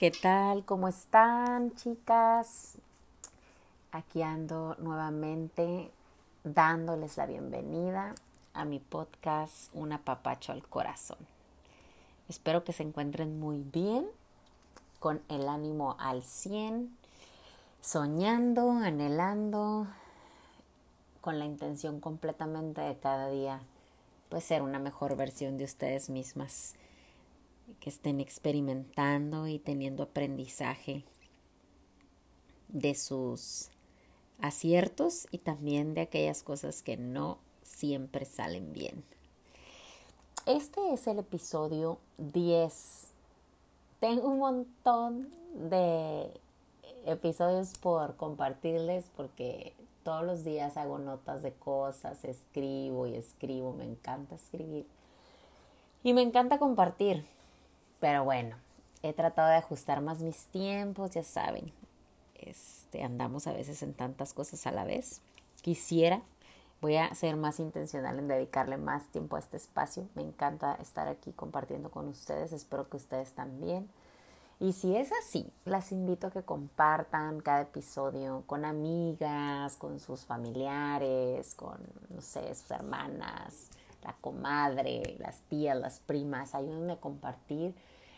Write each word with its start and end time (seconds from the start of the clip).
¿qué 0.00 0.10
tal? 0.10 0.64
¿Cómo 0.64 0.88
están, 0.88 1.74
chicas? 1.74 2.78
Aquí 3.92 4.22
ando 4.22 4.74
nuevamente 4.78 5.90
dándoles 6.42 7.18
la 7.18 7.26
bienvenida 7.26 8.14
a 8.54 8.64
mi 8.64 8.78
podcast 8.78 9.68
Un 9.74 9.92
apapacho 9.92 10.52
al 10.52 10.66
corazón. 10.66 11.18
Espero 12.30 12.64
que 12.64 12.72
se 12.72 12.82
encuentren 12.82 13.38
muy 13.38 13.58
bien, 13.58 14.06
con 15.00 15.20
el 15.28 15.46
ánimo 15.46 15.96
al 15.98 16.22
100, 16.22 16.96
soñando, 17.82 18.70
anhelando, 18.70 19.86
con 21.20 21.38
la 21.38 21.44
intención 21.44 22.00
completamente 22.00 22.80
de 22.80 22.96
cada 22.96 23.28
día, 23.28 23.60
pues 24.30 24.44
ser 24.44 24.62
una 24.62 24.78
mejor 24.78 25.14
versión 25.14 25.58
de 25.58 25.64
ustedes 25.64 26.08
mismas 26.08 26.74
que 27.80 27.90
estén 27.90 28.20
experimentando 28.20 29.46
y 29.46 29.58
teniendo 29.58 30.02
aprendizaje 30.02 31.04
de 32.68 32.94
sus 32.94 33.68
aciertos 34.40 35.26
y 35.30 35.38
también 35.38 35.94
de 35.94 36.02
aquellas 36.02 36.42
cosas 36.42 36.82
que 36.82 36.96
no 36.96 37.38
siempre 37.62 38.24
salen 38.24 38.72
bien. 38.72 39.04
Este 40.46 40.92
es 40.92 41.06
el 41.06 41.18
episodio 41.18 41.98
10. 42.18 43.06
Tengo 44.00 44.28
un 44.28 44.38
montón 44.38 45.28
de 45.54 46.30
episodios 47.06 47.76
por 47.78 48.16
compartirles 48.16 49.04
porque 49.16 49.74
todos 50.04 50.24
los 50.24 50.44
días 50.44 50.76
hago 50.76 50.98
notas 50.98 51.42
de 51.42 51.52
cosas, 51.52 52.24
escribo 52.24 53.06
y 53.06 53.14
escribo, 53.14 53.72
me 53.72 53.84
encanta 53.84 54.34
escribir 54.34 54.86
y 56.02 56.12
me 56.14 56.22
encanta 56.22 56.58
compartir. 56.58 57.24
Pero 58.00 58.24
bueno, 58.24 58.56
he 59.02 59.12
tratado 59.12 59.50
de 59.50 59.56
ajustar 59.56 60.00
más 60.00 60.20
mis 60.20 60.46
tiempos, 60.46 61.10
ya 61.12 61.22
saben. 61.22 61.72
Este, 62.34 63.04
andamos 63.04 63.46
a 63.46 63.52
veces 63.52 63.82
en 63.82 63.92
tantas 63.94 64.32
cosas 64.32 64.66
a 64.66 64.72
la 64.72 64.84
vez. 64.84 65.20
Quisiera, 65.60 66.22
voy 66.80 66.96
a 66.96 67.14
ser 67.14 67.36
más 67.36 67.60
intencional 67.60 68.18
en 68.18 68.28
dedicarle 68.28 68.78
más 68.78 69.04
tiempo 69.08 69.36
a 69.36 69.38
este 69.38 69.58
espacio. 69.58 70.08
Me 70.14 70.22
encanta 70.22 70.74
estar 70.76 71.06
aquí 71.08 71.32
compartiendo 71.32 71.90
con 71.90 72.08
ustedes. 72.08 72.52
Espero 72.52 72.88
que 72.88 72.96
ustedes 72.96 73.32
también. 73.32 73.88
Y 74.58 74.74
si 74.74 74.94
es 74.94 75.10
así, 75.12 75.50
las 75.64 75.90
invito 75.90 76.26
a 76.26 76.30
que 76.30 76.42
compartan 76.42 77.40
cada 77.40 77.62
episodio 77.62 78.44
con 78.46 78.66
amigas, 78.66 79.76
con 79.76 79.98
sus 80.00 80.26
familiares, 80.26 81.54
con, 81.54 81.78
no 82.10 82.20
sé, 82.20 82.54
sus 82.54 82.70
hermanas, 82.70 83.70
la 84.02 84.14
comadre, 84.20 85.16
las 85.18 85.40
tías, 85.42 85.76
las 85.76 86.00
primas. 86.00 86.54
Ayúdenme 86.54 86.94
a 86.94 87.00
compartir 87.00 87.74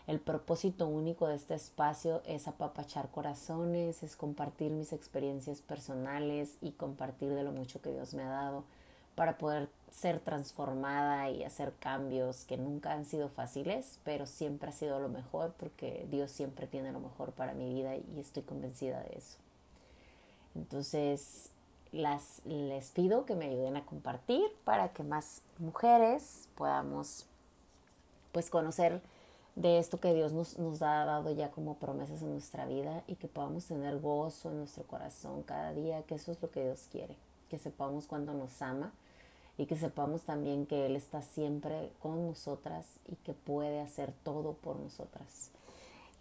el 0.06 0.18
propósito 0.18 0.88
único 0.88 1.28
de 1.28 1.36
este 1.36 1.54
espacio 1.54 2.22
es 2.26 2.48
apapachar 2.48 3.10
corazones, 3.10 4.02
es 4.02 4.16
compartir 4.16 4.72
mis 4.72 4.92
experiencias 4.92 5.60
personales 5.60 6.56
y 6.60 6.72
compartir 6.72 7.30
de 7.30 7.44
lo 7.44 7.52
mucho 7.52 7.80
que 7.80 7.92
Dios 7.92 8.12
me 8.12 8.24
ha 8.24 8.28
dado 8.28 8.64
para 9.14 9.38
poder 9.38 9.68
ser 9.92 10.18
transformada 10.18 11.30
y 11.30 11.44
hacer 11.44 11.74
cambios 11.78 12.44
que 12.46 12.56
nunca 12.56 12.92
han 12.92 13.04
sido 13.04 13.28
fáciles, 13.28 14.00
pero 14.04 14.26
siempre 14.26 14.70
ha 14.70 14.72
sido 14.72 14.98
lo 14.98 15.08
mejor 15.08 15.54
porque 15.56 16.06
Dios 16.10 16.30
siempre 16.32 16.66
tiene 16.66 16.90
lo 16.90 16.98
mejor 16.98 17.32
para 17.32 17.54
mi 17.54 17.72
vida 17.72 17.94
y 17.96 18.18
estoy 18.18 18.42
convencida 18.42 19.00
de 19.02 19.18
eso. 19.18 19.38
Entonces, 20.56 21.51
las, 21.92 22.44
les 22.46 22.90
pido 22.90 23.26
que 23.26 23.34
me 23.34 23.46
ayuden 23.46 23.76
a 23.76 23.84
compartir 23.84 24.42
para 24.64 24.92
que 24.92 25.02
más 25.02 25.42
mujeres 25.58 26.48
podamos 26.56 27.26
pues 28.32 28.48
conocer 28.48 29.02
de 29.54 29.78
esto 29.78 30.00
que 30.00 30.14
Dios 30.14 30.32
nos, 30.32 30.58
nos, 30.58 30.80
ha 30.80 31.04
dado 31.04 31.30
ya 31.30 31.50
como 31.50 31.76
promesas 31.76 32.22
en 32.22 32.32
nuestra 32.32 32.64
vida 32.64 33.04
y 33.06 33.16
que 33.16 33.28
podamos 33.28 33.66
tener 33.66 34.00
gozo 34.00 34.50
en 34.50 34.58
nuestro 34.58 34.84
corazón 34.84 35.42
cada 35.42 35.74
día, 35.74 36.02
que 36.04 36.14
eso 36.14 36.32
es 36.32 36.40
lo 36.40 36.50
que 36.50 36.64
Dios 36.64 36.88
quiere, 36.90 37.14
que 37.50 37.58
sepamos 37.58 38.06
cuando 38.06 38.32
nos 38.32 38.62
ama 38.62 38.92
y 39.58 39.66
que 39.66 39.76
sepamos 39.76 40.22
también 40.22 40.66
que 40.66 40.86
Él 40.86 40.96
está 40.96 41.20
siempre 41.20 41.92
con 42.00 42.26
nosotras 42.26 42.86
y 43.06 43.16
que 43.16 43.34
puede 43.34 43.80
hacer 43.80 44.12
todo 44.24 44.54
por 44.54 44.76
nosotras. 44.76 45.50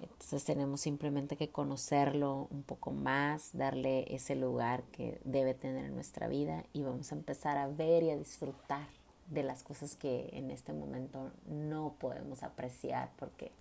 Entonces 0.02 0.44
tenemos 0.44 0.82
simplemente 0.82 1.38
que 1.38 1.50
conocerlo 1.50 2.48
un 2.50 2.64
poco 2.64 2.92
más, 2.92 3.52
darle 3.54 4.06
ese 4.14 4.36
lugar 4.36 4.84
que 4.92 5.20
debe 5.24 5.54
tener 5.54 5.86
en 5.86 5.94
nuestra 5.94 6.28
vida 6.28 6.64
y 6.74 6.84
vamos 6.84 7.12
a 7.12 7.16
empezar 7.16 7.58
a 7.58 7.68
ver 7.68 8.04
y 8.04 8.10
a 8.10 8.18
disfrutar 8.18 8.88
de 9.28 9.44
las 9.44 9.64
cosas 9.64 9.96
que 9.96 10.30
en 10.34 10.52
este 10.52 10.74
momento 10.74 11.32
no 11.48 11.96
podemos 12.00 12.44
apreciar 12.44 13.12
porque 13.18 13.52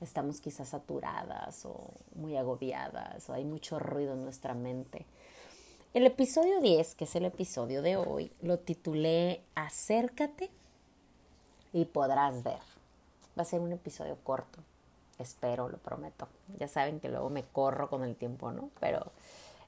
estamos 0.00 0.40
quizás 0.40 0.68
saturadas 0.68 1.64
o 1.64 1.90
muy 2.14 2.36
agobiadas 2.36 3.28
o 3.28 3.32
hay 3.34 3.44
mucho 3.44 3.78
ruido 3.78 4.14
en 4.14 4.24
nuestra 4.24 4.54
mente. 4.54 5.06
El 5.92 6.06
episodio 6.06 6.60
10, 6.60 6.94
que 6.94 7.04
es 7.04 7.16
el 7.16 7.24
episodio 7.24 7.82
de 7.82 7.96
hoy, 7.96 8.32
lo 8.42 8.58
titulé 8.58 9.42
Acércate 9.54 10.48
y 11.72 11.84
podrás 11.84 12.42
ver. 12.42 12.60
Va 13.38 13.42
a 13.42 13.44
ser 13.44 13.60
un 13.60 13.72
episodio 13.72 14.16
corto, 14.22 14.60
espero, 15.22 15.68
lo 15.68 15.78
prometo. 15.78 16.28
Ya 16.58 16.68
saben 16.68 17.00
que 17.00 17.08
luego 17.08 17.30
me 17.30 17.44
corro 17.44 17.88
con 17.88 18.04
el 18.04 18.16
tiempo, 18.16 18.52
¿no? 18.52 18.70
Pero 18.80 19.12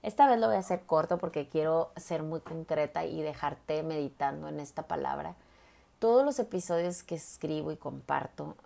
esta 0.02 0.28
vez 0.28 0.40
lo 0.40 0.48
voy 0.48 0.56
a 0.56 0.60
hacer 0.60 0.82
corto 0.82 1.18
porque 1.18 1.48
quiero 1.48 1.92
ser 1.96 2.22
muy 2.22 2.40
concreta 2.40 3.04
y 3.04 3.22
dejarte 3.22 3.82
meditando 3.82 4.48
en 4.48 4.60
esta 4.60 4.82
palabra. 4.84 5.36
Todos 5.98 6.24
los 6.24 6.38
episodios 6.38 7.02
que 7.02 7.14
escribo 7.14 7.70
y 7.70 7.76
comparto 7.76 8.56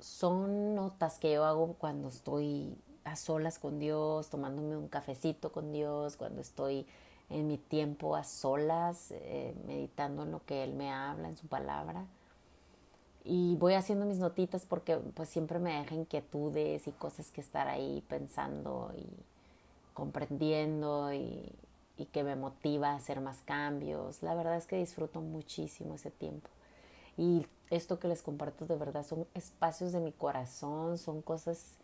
son 0.00 0.74
notas 0.74 1.18
que 1.18 1.32
yo 1.32 1.44
hago 1.44 1.74
cuando 1.74 2.08
estoy 2.08 2.76
a 3.04 3.16
solas 3.16 3.58
con 3.58 3.78
Dios, 3.78 4.30
tomándome 4.30 4.76
un 4.76 4.88
cafecito 4.88 5.52
con 5.52 5.72
Dios, 5.72 6.16
cuando 6.16 6.40
estoy 6.40 6.86
en 7.28 7.46
mi 7.46 7.58
tiempo 7.58 8.16
a 8.16 8.24
solas, 8.24 9.10
eh, 9.10 9.54
meditando 9.66 10.22
en 10.22 10.32
lo 10.32 10.44
que 10.44 10.64
Él 10.64 10.74
me 10.74 10.92
habla, 10.92 11.28
en 11.28 11.36
su 11.36 11.46
palabra. 11.46 12.06
Y 13.28 13.56
voy 13.56 13.74
haciendo 13.74 14.06
mis 14.06 14.18
notitas 14.18 14.64
porque 14.64 14.96
pues 14.98 15.28
siempre 15.28 15.58
me 15.58 15.76
deja 15.80 15.96
inquietudes 15.96 16.86
y 16.86 16.92
cosas 16.92 17.32
que 17.32 17.40
estar 17.40 17.66
ahí 17.66 18.04
pensando 18.08 18.92
y 18.96 19.04
comprendiendo 19.94 21.12
y, 21.12 21.52
que 22.12 22.22
me 22.22 22.36
motiva 22.36 22.90
a 22.90 22.96
hacer 22.96 23.20
más 23.20 23.38
cambios. 23.44 24.22
La 24.22 24.34
verdad 24.34 24.56
es 24.56 24.66
que 24.66 24.76
disfruto 24.76 25.20
muchísimo 25.20 25.94
ese 25.94 26.10
tiempo. 26.10 26.48
Y 27.16 27.46
esto 27.70 27.98
que 27.98 28.06
les 28.06 28.22
comparto 28.22 28.64
de 28.66 28.76
verdad 28.76 29.04
son 29.04 29.26
espacios 29.34 29.92
de 29.92 30.00
mi 30.00 30.12
corazón, 30.12 30.96
son 30.96 31.20
cosas 31.20 31.74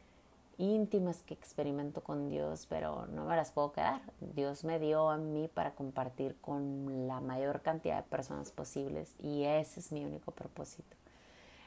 íntimas 0.58 1.22
que 1.22 1.34
experimento 1.34 2.02
con 2.02 2.28
Dios, 2.28 2.66
pero 2.68 3.06
no 3.06 3.24
me 3.24 3.34
las 3.34 3.50
puedo 3.50 3.72
quedar. 3.72 4.00
Dios 4.20 4.62
me 4.62 4.78
dio 4.78 5.10
a 5.10 5.16
mí 5.16 5.48
para 5.52 5.74
compartir 5.74 6.36
con 6.40 7.08
la 7.08 7.20
mayor 7.20 7.62
cantidad 7.62 7.96
de 7.96 8.08
personas 8.08 8.52
posibles 8.52 9.14
y 9.18 9.42
ese 9.42 9.80
es 9.80 9.90
mi 9.90 10.04
único 10.04 10.30
propósito. 10.30 11.01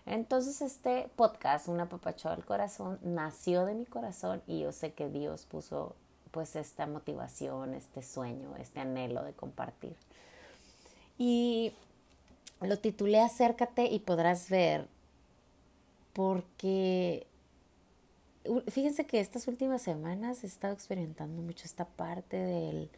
Entonces 0.06 0.62
este 0.62 1.10
podcast, 1.16 1.68
Una 1.68 1.90
papachoa 1.90 2.34
al 2.34 2.46
corazón, 2.46 3.00
nació 3.04 3.66
de 3.66 3.74
mi 3.74 3.86
corazón 3.86 4.42
y 4.48 4.60
yo 4.60 4.72
sé 4.72 4.94
que 4.94 5.10
Dios 5.10 5.46
puso 5.46 5.96
pues 6.32 6.56
esta 6.56 6.86
motivación, 6.86 7.74
este 7.74 8.04
sueño, 8.04 8.56
este 8.58 8.82
anhelo 8.82 9.24
de 9.24 9.34
compartir. 9.34 9.96
Y 11.18 11.74
lo 12.62 12.78
titulé 12.78 13.22
Acércate 13.22 13.86
y 13.86 14.00
podrás 14.00 14.50
ver 14.50 14.88
porque 16.14 17.26
fíjense 18.68 19.06
que 19.06 19.20
estas 19.20 19.48
últimas 19.48 19.82
semanas 19.82 20.44
he 20.44 20.48
estado 20.48 20.74
experimentando 20.74 21.42
mucho 21.42 21.66
esta 21.66 21.86
parte 21.86 22.38
del, 22.38 22.90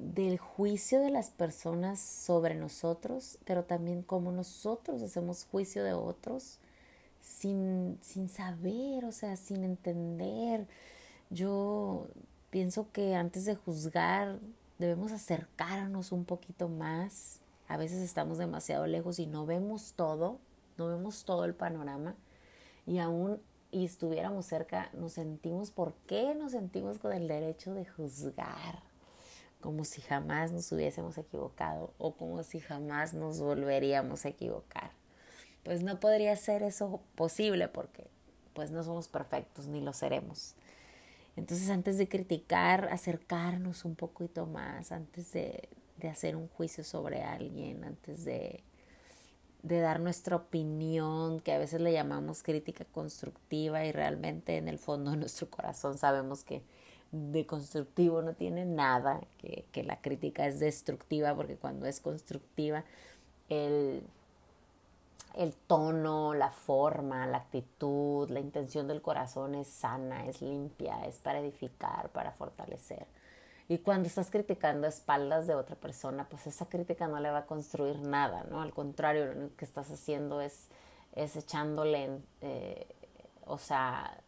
del 0.00 0.38
juicio 0.38 1.00
de 1.00 1.10
las 1.10 1.30
personas 1.30 2.00
sobre 2.00 2.54
nosotros, 2.54 3.38
pero 3.44 3.64
también 3.64 4.02
cómo 4.02 4.32
nosotros 4.32 5.02
hacemos 5.02 5.46
juicio 5.50 5.84
de 5.84 5.92
otros 5.92 6.58
sin, 7.20 7.98
sin 8.00 8.28
saber, 8.28 9.04
o 9.04 9.12
sea, 9.12 9.36
sin 9.36 9.62
entender 9.64 10.66
yo 11.30 12.08
pienso 12.50 12.90
que 12.92 13.14
antes 13.14 13.44
de 13.44 13.54
juzgar 13.54 14.40
debemos 14.78 15.12
acercarnos 15.12 16.10
un 16.10 16.24
poquito 16.24 16.68
más. 16.68 17.40
A 17.68 17.76
veces 17.76 18.02
estamos 18.02 18.38
demasiado 18.38 18.86
lejos 18.88 19.20
y 19.20 19.26
no 19.26 19.46
vemos 19.46 19.92
todo, 19.94 20.38
no 20.76 20.88
vemos 20.88 21.24
todo 21.24 21.44
el 21.44 21.54
panorama 21.54 22.16
y 22.84 22.98
aún 22.98 23.40
y 23.70 23.84
estuviéramos 23.84 24.46
cerca, 24.46 24.90
nos 24.92 25.12
sentimos, 25.12 25.70
¿por 25.70 25.94
qué 26.08 26.34
nos 26.34 26.50
sentimos 26.52 26.98
con 26.98 27.12
el 27.12 27.28
derecho 27.28 27.72
de 27.72 27.86
juzgar? 27.86 28.89
Como 29.60 29.84
si 29.84 30.00
jamás 30.00 30.52
nos 30.52 30.70
hubiésemos 30.72 31.18
equivocado 31.18 31.92
o 31.98 32.14
como 32.14 32.42
si 32.42 32.60
jamás 32.60 33.14
nos 33.14 33.40
volveríamos 33.40 34.24
a 34.24 34.30
equivocar. 34.30 34.92
Pues 35.64 35.82
no 35.82 36.00
podría 36.00 36.34
ser 36.36 36.62
eso 36.62 37.00
posible 37.14 37.68
porque 37.68 38.06
pues 38.54 38.70
no 38.70 38.82
somos 38.82 39.08
perfectos 39.08 39.66
ni 39.66 39.80
lo 39.80 39.92
seremos. 39.92 40.54
Entonces 41.36 41.68
antes 41.70 41.98
de 41.98 42.08
criticar, 42.08 42.88
acercarnos 42.90 43.84
un 43.84 43.94
poquito 43.94 44.46
más, 44.46 44.92
antes 44.92 45.32
de, 45.32 45.68
de 45.98 46.08
hacer 46.08 46.36
un 46.36 46.48
juicio 46.48 46.82
sobre 46.82 47.22
alguien, 47.22 47.84
antes 47.84 48.24
de 48.24 48.62
de 49.62 49.80
dar 49.80 50.00
nuestra 50.00 50.36
opinión, 50.36 51.40
que 51.40 51.52
a 51.52 51.58
veces 51.58 51.80
le 51.80 51.92
llamamos 51.92 52.42
crítica 52.42 52.84
constructiva 52.86 53.84
y 53.84 53.92
realmente 53.92 54.56
en 54.56 54.68
el 54.68 54.78
fondo 54.78 55.10
de 55.10 55.18
nuestro 55.18 55.50
corazón 55.50 55.98
sabemos 55.98 56.44
que 56.44 56.62
de 57.12 57.46
constructivo 57.46 58.22
no 58.22 58.34
tiene 58.34 58.64
nada, 58.64 59.20
que, 59.38 59.64
que 59.72 59.82
la 59.82 60.00
crítica 60.00 60.46
es 60.46 60.60
destructiva 60.60 61.34
porque 61.34 61.56
cuando 61.56 61.86
es 61.86 62.00
constructiva 62.00 62.84
el, 63.48 64.02
el 65.34 65.54
tono, 65.54 66.34
la 66.34 66.50
forma, 66.50 67.26
la 67.26 67.38
actitud, 67.38 68.28
la 68.30 68.40
intención 68.40 68.88
del 68.88 69.02
corazón 69.02 69.54
es 69.54 69.68
sana, 69.68 70.26
es 70.26 70.42
limpia, 70.42 71.04
es 71.06 71.18
para 71.18 71.40
edificar, 71.40 72.10
para 72.10 72.32
fortalecer. 72.32 73.06
Y 73.68 73.78
cuando 73.78 74.08
estás 74.08 74.30
criticando 74.30 74.86
a 74.86 74.90
espaldas 74.90 75.46
de 75.46 75.54
otra 75.54 75.76
persona, 75.76 76.28
pues 76.28 76.46
esa 76.48 76.66
crítica 76.66 77.06
no 77.06 77.20
le 77.20 77.30
va 77.30 77.38
a 77.38 77.46
construir 77.46 78.00
nada, 78.00 78.44
¿no? 78.50 78.62
Al 78.62 78.72
contrario, 78.72 79.32
lo 79.32 79.54
que 79.56 79.64
estás 79.64 79.90
haciendo 79.92 80.40
es, 80.40 80.66
es 81.14 81.36
echándole, 81.36 82.18
eh, 82.40 82.86
o 83.46 83.58
sea, 83.58 84.20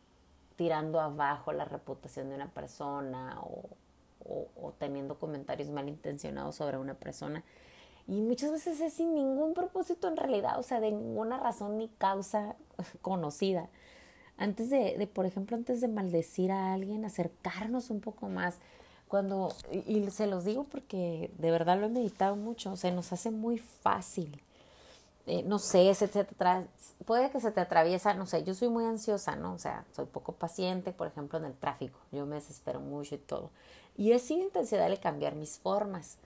tirando 0.57 1.01
abajo 1.01 1.53
la 1.53 1.65
reputación 1.65 2.29
de 2.29 2.37
una 2.37 2.49
persona 2.49 3.41
o, 3.43 3.71
o 4.25 4.73
teniendo 4.79 5.19
comentarios 5.19 5.71
malintencionados 5.71 6.57
sobre 6.57 6.79
una 6.79 6.95
persona. 6.95 7.43
Y 8.09 8.21
muchas 8.21 8.51
veces 8.51 8.81
es 8.81 8.95
sin 8.95 9.15
ningún 9.15 9.55
propósito 9.55 10.09
en 10.09 10.17
realidad, 10.17 10.59
o 10.59 10.63
sea, 10.63 10.81
de 10.81 10.91
ninguna 10.91 11.39
razón 11.39 11.79
ni 11.79 11.89
causa 11.89 12.57
conocida. 13.03 13.69
Antes 14.37 14.71
de, 14.71 14.97
de, 14.99 15.07
por 15.07 15.27
ejemplo, 15.27 15.57
antes 15.57 15.81
de 15.81 15.89
maldecir 15.89 16.51
a 16.51 16.73
alguien, 16.73 17.05
acercarnos 17.05 17.91
un 17.91 18.01
poco 18.01 18.29
más 18.29 18.59
cuando, 19.13 19.55
y, 19.71 20.11
se 20.11 20.27
los 20.27 20.47
digo 20.47 20.65
porque 20.65 21.31
de 21.37 21.51
verdad 21.51 21.79
lo 21.79 21.85
he 21.85 21.91
meditado 21.91 22.35
mucho, 22.35 22.77
se 22.77 22.91
nos 22.93 23.13
hace 23.13 23.31
muy 23.31 23.59
fácil. 23.59 24.41
Eh, 25.27 25.45
no 25.45 25.59
sé, 25.61 25.95
se 25.95 26.09
te 26.09 26.27
puede 27.07 27.31
que 27.31 27.41
se 27.41 27.53
te 27.53 27.61
atraviesa, 27.61 28.15
no 28.15 28.27
sé, 28.27 28.43
yo 28.43 28.55
soy 28.55 28.69
muy 28.69 28.85
ansiosa, 28.85 29.37
¿no? 29.37 29.55
O 29.55 29.59
sea, 29.59 29.85
soy 29.93 30.07
poco 30.07 30.33
paciente, 30.33 30.93
por 30.93 31.07
ejemplo, 31.07 31.39
en 31.39 31.45
el 31.45 31.55
tráfico, 31.55 31.99
yo 32.11 32.27
me 32.27 32.37
desespero 32.37 32.81
mucho 32.81 33.15
y 33.15 33.19
todo. 33.19 33.51
Y 33.97 34.13
he 34.13 34.19
sido 34.19 34.43
intensidad 34.43 34.89
de 34.89 34.99
cambiar 34.99 35.37
mis 35.37 35.59
formas. 35.59 36.19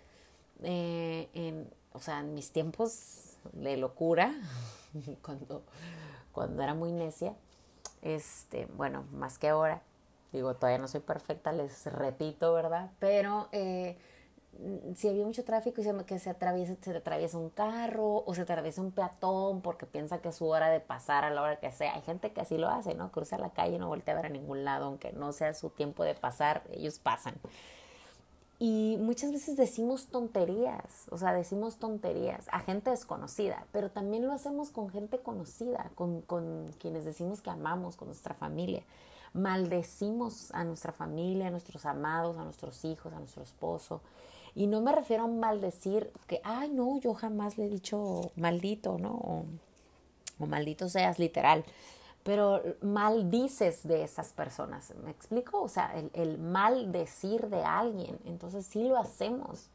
Eh, 0.63 1.29
en, 1.35 1.69
o 1.93 2.01
sea, 2.01 2.21
en 2.21 2.35
mis 2.35 2.53
tiempos 2.53 3.37
de 3.53 3.77
locura, 3.77 4.35
cuando, 5.23 5.63
cuando 6.33 6.63
era 6.63 6.75
muy 6.75 6.93
necia, 6.93 7.35
este, 8.01 8.67
bueno, 8.77 9.05
más 9.13 9.39
que 9.39 9.49
ahora, 9.49 9.83
Digo, 10.33 10.55
todavía 10.55 10.79
no 10.79 10.89
soy 10.89 11.01
perfecta, 11.01 11.53
les 11.53 11.87
repito, 11.87 12.53
¿verdad? 12.53 12.91
Pero 12.99 13.49
eh, 13.53 13.97
si 14.95 15.09
había 15.09 15.25
mucho 15.25 15.45
tráfico 15.45 15.81
y 15.81 15.85
se, 15.85 15.95
que 16.05 16.19
se 16.19 16.31
atraviesa, 16.31 16.75
se 16.81 16.97
atraviesa 16.97 17.39
un 17.39 17.51
carro 17.51 18.25
o 18.27 18.35
se 18.35 18.43
atraviesa 18.43 18.81
un 18.81 18.93
peatón 18.93 19.61
porque 19.61 19.87
piensa 19.87 20.19
que 20.19 20.29
es 20.29 20.37
su 20.37 20.47
hora 20.47 20.69
de 20.69 20.81
pasar 20.81 21.25
a 21.25 21.31
la 21.31 21.43
hora 21.43 21.57
que 21.57 21.71
sea. 21.73 21.95
Hay 21.95 22.03
gente 22.03 22.33
que 22.33 22.41
así 22.41 22.59
lo 22.59 22.69
hace, 22.69 22.95
¿no? 22.95 23.11
Cruza 23.11 23.39
la 23.39 23.51
calle 23.51 23.77
y 23.77 23.79
no 23.79 23.89
voltea 23.89 24.15
a 24.15 24.17
ver 24.17 24.27
a 24.27 24.31
ningún 24.31 24.65
lado, 24.65 24.87
aunque 24.87 25.13
no 25.13 25.33
sea 25.33 25.55
su 25.55 25.71
tiempo 25.71 26.05
de 26.05 26.15
pasar, 26.15 26.63
ellos 26.73 26.99
pasan. 26.99 27.35
Y 28.59 28.97
muchas 29.01 29.33
veces 29.33 29.57
decimos 29.57 30.07
tonterías, 30.07 31.07
o 31.11 31.19
sea, 31.19 31.35
decimos 31.35 31.77
tonterías 31.77 32.49
a 32.51 32.61
gente 32.61 32.89
desconocida, 32.89 33.67
pero 33.71 33.91
también 33.91 34.27
lo 34.27 34.33
hacemos 34.33 34.71
con 34.71 34.89
gente 34.89 35.19
conocida, 35.19 35.91
con, 35.95 36.23
con 36.23 36.73
quienes 36.79 37.05
decimos 37.05 37.43
que 37.43 37.51
amamos, 37.51 37.97
con 37.97 38.09
nuestra 38.09 38.35
familia 38.35 38.83
maldecimos 39.37 40.51
a 40.53 40.65
nuestra 40.65 40.93
familia, 40.93 41.49
a 41.49 41.51
nuestros 41.51 41.85
amados, 41.85 42.37
a 42.39 42.45
nuestros 42.45 42.85
hijos, 42.85 43.13
a 43.13 43.19
nuestro 43.19 43.43
esposo. 43.43 44.01
Y 44.57 44.69
no 44.69 44.81
me 44.81 44.91
refiero 44.91 45.25
a 45.25 45.29
maldecir 45.29 46.11
que, 46.27 46.41
ay, 46.43 46.71
no, 46.71 46.99
yo 46.99 47.13
jamás 47.13 47.59
le 47.59 47.67
he 47.67 47.69
dicho 47.69 48.33
maldito, 48.37 48.97
¿no? 48.97 49.45
O, 50.39 50.47
maldito 50.47 50.89
seas, 50.89 51.19
literal. 51.19 51.63
Pero 52.23 52.63
maldices 52.81 53.87
de 53.87 54.03
esas 54.03 54.33
personas, 54.33 54.95
¿me 55.05 55.11
explico? 55.11 55.61
O 55.61 55.69
sea, 55.69 55.93
el, 55.95 56.11
el 56.15 56.39
maldecir 56.39 57.49
de 57.49 57.65
alguien. 57.65 58.19
Entonces 58.25 58.65
sí 58.65 58.89
lo 58.89 58.97
hacemos. 58.97 59.69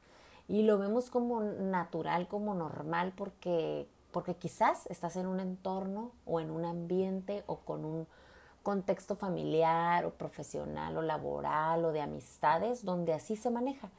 Y 0.47 0.63
lo 0.63 0.79
vemos 0.79 1.11
como 1.11 1.41
natural, 1.41 2.27
como 2.27 2.55
normal, 2.55 3.13
porque, 3.15 3.87
porque 4.11 4.33
quizás 4.33 4.87
estás 4.87 5.15
en 5.15 5.27
un 5.27 5.39
entorno 5.39 6.11
o 6.25 6.39
en 6.39 6.49
un 6.49 6.65
ambiente 6.65 7.43
o 7.45 7.57
con 7.57 7.85
un 7.85 8.07
contexto 8.63 9.15
familiar 9.15 10.05
o 10.05 10.09
profesional 10.09 10.97
o 10.97 11.03
laboral 11.03 11.85
o 11.85 11.91
de 11.91 12.01
amistades 12.01 12.83
donde 12.83 13.13
así 13.13 13.35
se 13.35 13.51
maneja. 13.51 13.91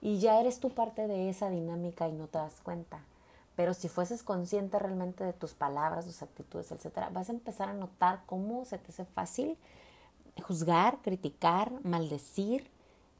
Y 0.00 0.18
ya 0.18 0.40
eres 0.40 0.60
tú 0.60 0.70
parte 0.70 1.06
de 1.06 1.28
esa 1.28 1.50
dinámica 1.50 2.08
y 2.08 2.12
no 2.12 2.26
te 2.26 2.38
das 2.38 2.60
cuenta. 2.62 3.00
Pero 3.56 3.74
si 3.74 3.88
fueses 3.88 4.22
consciente 4.22 4.78
realmente 4.78 5.24
de 5.24 5.32
tus 5.32 5.52
palabras, 5.52 6.06
tus 6.06 6.22
actitudes, 6.22 6.72
etcétera, 6.72 7.10
vas 7.10 7.28
a 7.28 7.32
empezar 7.32 7.68
a 7.68 7.74
notar 7.74 8.22
cómo 8.26 8.64
se 8.64 8.78
te 8.78 8.90
hace 8.90 9.04
fácil 9.04 9.58
juzgar, 10.42 10.98
criticar, 11.02 11.72
maldecir, 11.84 12.70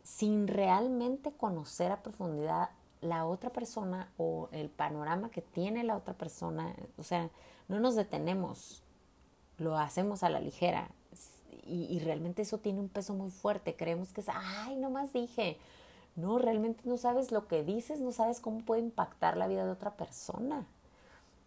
sin 0.03 0.49
realmente 0.49 1.33
conocer 1.33 1.93
a 1.93 2.03
profundidad 2.03 2.71
la 3.03 3.27
otra 3.27 3.51
persona 3.51 4.11
o 4.17 4.49
el 4.53 4.71
panorama 4.71 5.31
que 5.31 5.43
tiene 5.43 5.85
la 5.85 5.97
otra 5.97 6.15
persona. 6.15 6.75
O 6.97 7.03
sea, 7.03 7.29
no 7.69 7.81
nos 7.81 7.97
detenemos 7.97 8.83
lo 9.61 9.79
hacemos 9.79 10.23
a 10.23 10.31
la 10.31 10.41
ligera 10.41 10.89
y, 11.67 12.01
realmente 12.01 12.43
eso 12.43 12.59
tiene 12.59 12.81
un 12.81 12.89
peso 12.89 13.15
muy 13.15 13.31
fuerte. 13.31 13.77
Creemos 13.77 14.13
que 14.13 14.23
es, 14.23 14.27
ay, 14.29 14.75
no 14.77 14.91
más 14.91 15.13
dije. 15.13 15.57
No, 16.17 16.39
realmente 16.39 16.83
no 16.85 16.97
sabes 16.97 17.33
lo 17.33 17.47
que 17.47 17.65
dices, 17.65 18.01
no 18.01 18.13
sabes 18.13 18.41
cómo 18.41 18.61
puede 18.61 18.81
impactar 18.81 19.37
la 19.37 19.49
vida 19.49 19.65
de 19.65 19.71
otra 19.71 19.97
persona. 19.97 20.67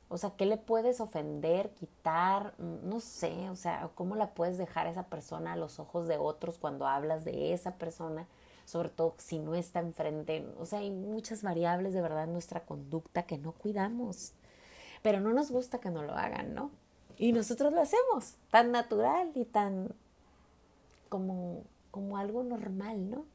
O 0.10 0.18
sea, 0.18 0.32
¿qué 0.38 0.46
le 0.46 0.58
puedes 0.58 1.02
ofender, 1.02 1.72
quitar? 1.72 2.54
Mm, 2.60 2.88
no 2.88 3.00
sé, 3.00 3.50
o 3.50 3.56
sea, 3.56 3.90
¿cómo 3.96 4.16
la 4.16 4.36
puedes 4.36 4.58
dejar 4.58 4.88
a 4.88 4.92
esa 4.92 5.04
persona 5.04 5.54
a 5.54 5.56
los 5.56 5.80
ojos 5.80 6.08
de 6.08 6.18
otros 6.18 6.58
cuando 6.60 6.88
hablas 6.88 7.26
de 7.26 7.54
esa 7.54 7.76
persona? 7.76 8.28
Sobre 8.66 8.90
todo 8.90 9.16
si 9.18 9.40
no 9.40 9.56
está 9.56 9.80
enfrente. 9.80 10.48
O 10.60 10.66
sea, 10.66 10.80
hay 10.80 10.92
muchas 10.92 11.42
variables 11.42 11.94
de 11.94 12.02
verdad 12.02 12.26
en 12.26 12.34
nuestra 12.34 12.62
conducta 12.62 13.24
que 13.24 13.38
no 13.38 13.54
cuidamos. 13.54 14.34
Pero 15.02 15.20
no 15.20 15.34
nos 15.34 15.52
gusta 15.52 15.80
que 15.80 15.90
no 15.90 16.04
lo 16.04 16.14
hagan, 16.14 16.54
¿no? 16.54 16.70
Y 17.18 17.32
nosotros 17.32 17.74
lo 17.74 17.82
hacemos 17.82 18.36
tan 18.52 18.72
natural 18.72 19.32
y 19.36 19.46
tan 19.46 19.94
como, 21.10 21.64
como 21.92 22.18
algo 22.18 22.44
normal, 22.44 23.10
¿no? 23.10 23.26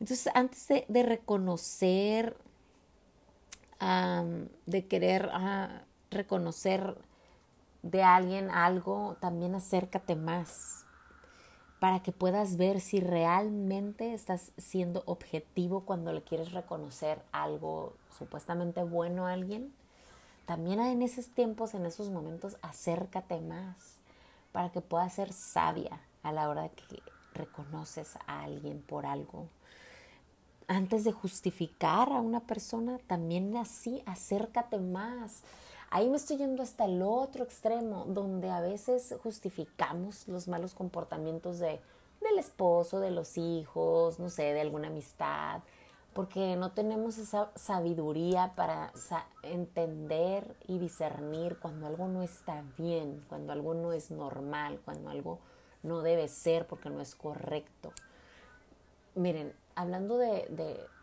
Entonces, 0.00 0.28
antes 0.34 0.68
de, 0.68 1.02
reconocer, 1.02 2.36
de 4.66 4.86
querer 4.86 5.30
ah, 5.32 5.82
reconocer 6.10 6.96
de 7.82 8.02
alguien 8.02 8.50
algo, 8.50 9.16
también 9.20 9.54
acércate 9.54 10.16
más 10.16 10.84
para 11.80 12.02
que 12.02 12.10
puedas 12.10 12.56
ver 12.56 12.80
si 12.80 13.00
realmente 13.00 14.12
estás 14.12 14.50
siendo 14.56 15.04
objetivo 15.06 15.82
cuando 15.82 16.12
le 16.12 16.22
quieres 16.22 16.52
reconocer 16.52 17.22
algo 17.30 17.94
supuestamente 18.18 18.82
bueno 18.82 19.26
a 19.26 19.32
alguien 19.32 19.72
también 20.48 20.80
en 20.80 21.02
esos 21.02 21.28
tiempos, 21.28 21.74
en 21.74 21.84
esos 21.84 22.08
momentos, 22.08 22.56
acércate 22.62 23.38
más 23.38 23.98
para 24.50 24.72
que 24.72 24.80
puedas 24.80 25.12
ser 25.12 25.30
sabia 25.34 26.00
a 26.22 26.32
la 26.32 26.48
hora 26.48 26.62
de 26.62 26.70
que 26.70 27.02
reconoces 27.34 28.16
a 28.26 28.44
alguien 28.44 28.80
por 28.80 29.04
algo. 29.04 29.46
Antes 30.70 31.02
de 31.02 31.12
justificar 31.12 32.12
a 32.12 32.20
una 32.20 32.40
persona, 32.40 32.98
también 33.06 33.56
así 33.56 34.02
acércate 34.04 34.78
más. 34.78 35.42
Ahí 35.88 36.10
me 36.10 36.18
estoy 36.18 36.36
yendo 36.36 36.62
hasta 36.62 36.84
el 36.84 37.00
otro 37.00 37.42
extremo, 37.42 38.04
donde 38.06 38.50
a 38.50 38.60
veces 38.60 39.14
justificamos 39.22 40.28
los 40.28 40.46
malos 40.46 40.74
comportamientos 40.74 41.58
de, 41.58 41.80
del 42.20 42.38
esposo, 42.38 43.00
de 43.00 43.10
los 43.10 43.38
hijos, 43.38 44.18
no 44.18 44.28
sé, 44.28 44.52
de 44.52 44.60
alguna 44.60 44.88
amistad, 44.88 45.62
porque 46.12 46.54
no 46.56 46.72
tenemos 46.72 47.16
esa 47.16 47.50
sabiduría 47.54 48.52
para 48.54 48.92
entender 49.42 50.54
y 50.66 50.78
discernir 50.78 51.58
cuando 51.58 51.86
algo 51.86 52.08
no 52.08 52.22
está 52.22 52.62
bien, 52.76 53.24
cuando 53.30 53.54
algo 53.54 53.72
no 53.72 53.94
es 53.94 54.10
normal, 54.10 54.82
cuando 54.84 55.08
algo 55.08 55.38
no 55.82 56.02
debe 56.02 56.28
ser 56.28 56.66
porque 56.66 56.90
no 56.90 57.00
es 57.00 57.14
correcto. 57.14 57.90
Miren, 59.14 59.54
hablando 59.80 60.18
de, 60.18 60.46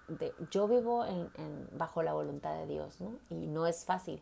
de, 0.07 0.33
yo 0.51 0.67
vivo 0.67 1.05
en, 1.05 1.29
bajo 1.71 2.03
la 2.03 2.13
voluntad 2.13 2.55
de 2.55 2.67
Dios, 2.67 3.01
¿no? 3.01 3.13
Y 3.29 3.47
no 3.47 3.67
es 3.67 3.85
fácil, 3.85 4.21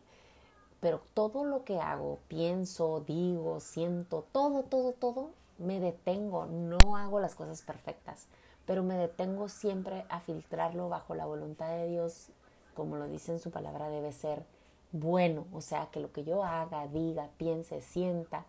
pero 0.80 1.00
todo 1.14 1.44
lo 1.44 1.64
que 1.64 1.80
hago, 1.80 2.18
pienso, 2.28 3.04
digo, 3.06 3.60
siento, 3.60 4.26
todo, 4.32 4.62
todo, 4.62 4.92
todo, 4.92 5.30
me 5.58 5.80
detengo, 5.80 6.46
no 6.46 6.96
hago 6.96 7.20
las 7.20 7.34
cosas 7.34 7.62
perfectas 7.62 8.26
pero 8.66 8.82
me 8.82 8.96
detengo 8.96 9.48
siempre 9.48 10.04
a 10.08 10.20
filtrarlo 10.20 10.88
bajo 10.88 11.14
la 11.14 11.26
voluntad 11.26 11.68
de 11.68 11.88
Dios, 11.88 12.28
como 12.74 12.96
lo 12.96 13.08
dice 13.08 13.32
en 13.32 13.40
su 13.40 13.50
palabra, 13.50 13.88
debe 13.88 14.12
ser 14.12 14.44
bueno, 14.92 15.46
o 15.52 15.60
sea, 15.60 15.88
que 15.90 16.00
lo 16.00 16.12
que 16.12 16.24
yo 16.24 16.44
haga, 16.44 16.86
diga, 16.86 17.28
piense, 17.36 17.80
sienta, 17.80 18.44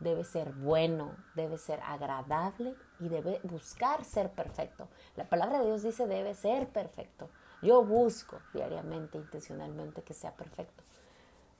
debe 0.00 0.24
ser 0.24 0.52
bueno, 0.52 1.14
debe 1.34 1.58
ser 1.58 1.80
agradable 1.80 2.74
y 2.98 3.08
debe 3.08 3.40
buscar 3.44 4.04
ser 4.04 4.30
perfecto. 4.30 4.88
La 5.16 5.28
palabra 5.28 5.60
de 5.60 5.66
Dios 5.66 5.82
dice 5.82 6.06
debe 6.06 6.34
ser 6.34 6.68
perfecto. 6.68 7.28
Yo 7.62 7.84
busco 7.84 8.40
diariamente, 8.54 9.18
intencionalmente 9.18 10.02
que 10.02 10.14
sea 10.14 10.34
perfecto. 10.34 10.82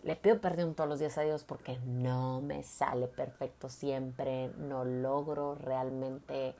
le 0.02 0.16
pido 0.16 0.40
perdón 0.40 0.74
todos 0.74 0.88
los 0.88 0.98
días 0.98 1.18
a 1.18 1.22
Dios 1.22 1.44
porque 1.44 1.78
no 1.80 2.40
me 2.40 2.62
sale 2.62 3.06
perfecto 3.06 3.68
siempre, 3.68 4.48
no 4.56 4.84
logro 4.84 5.54
realmente 5.54 6.54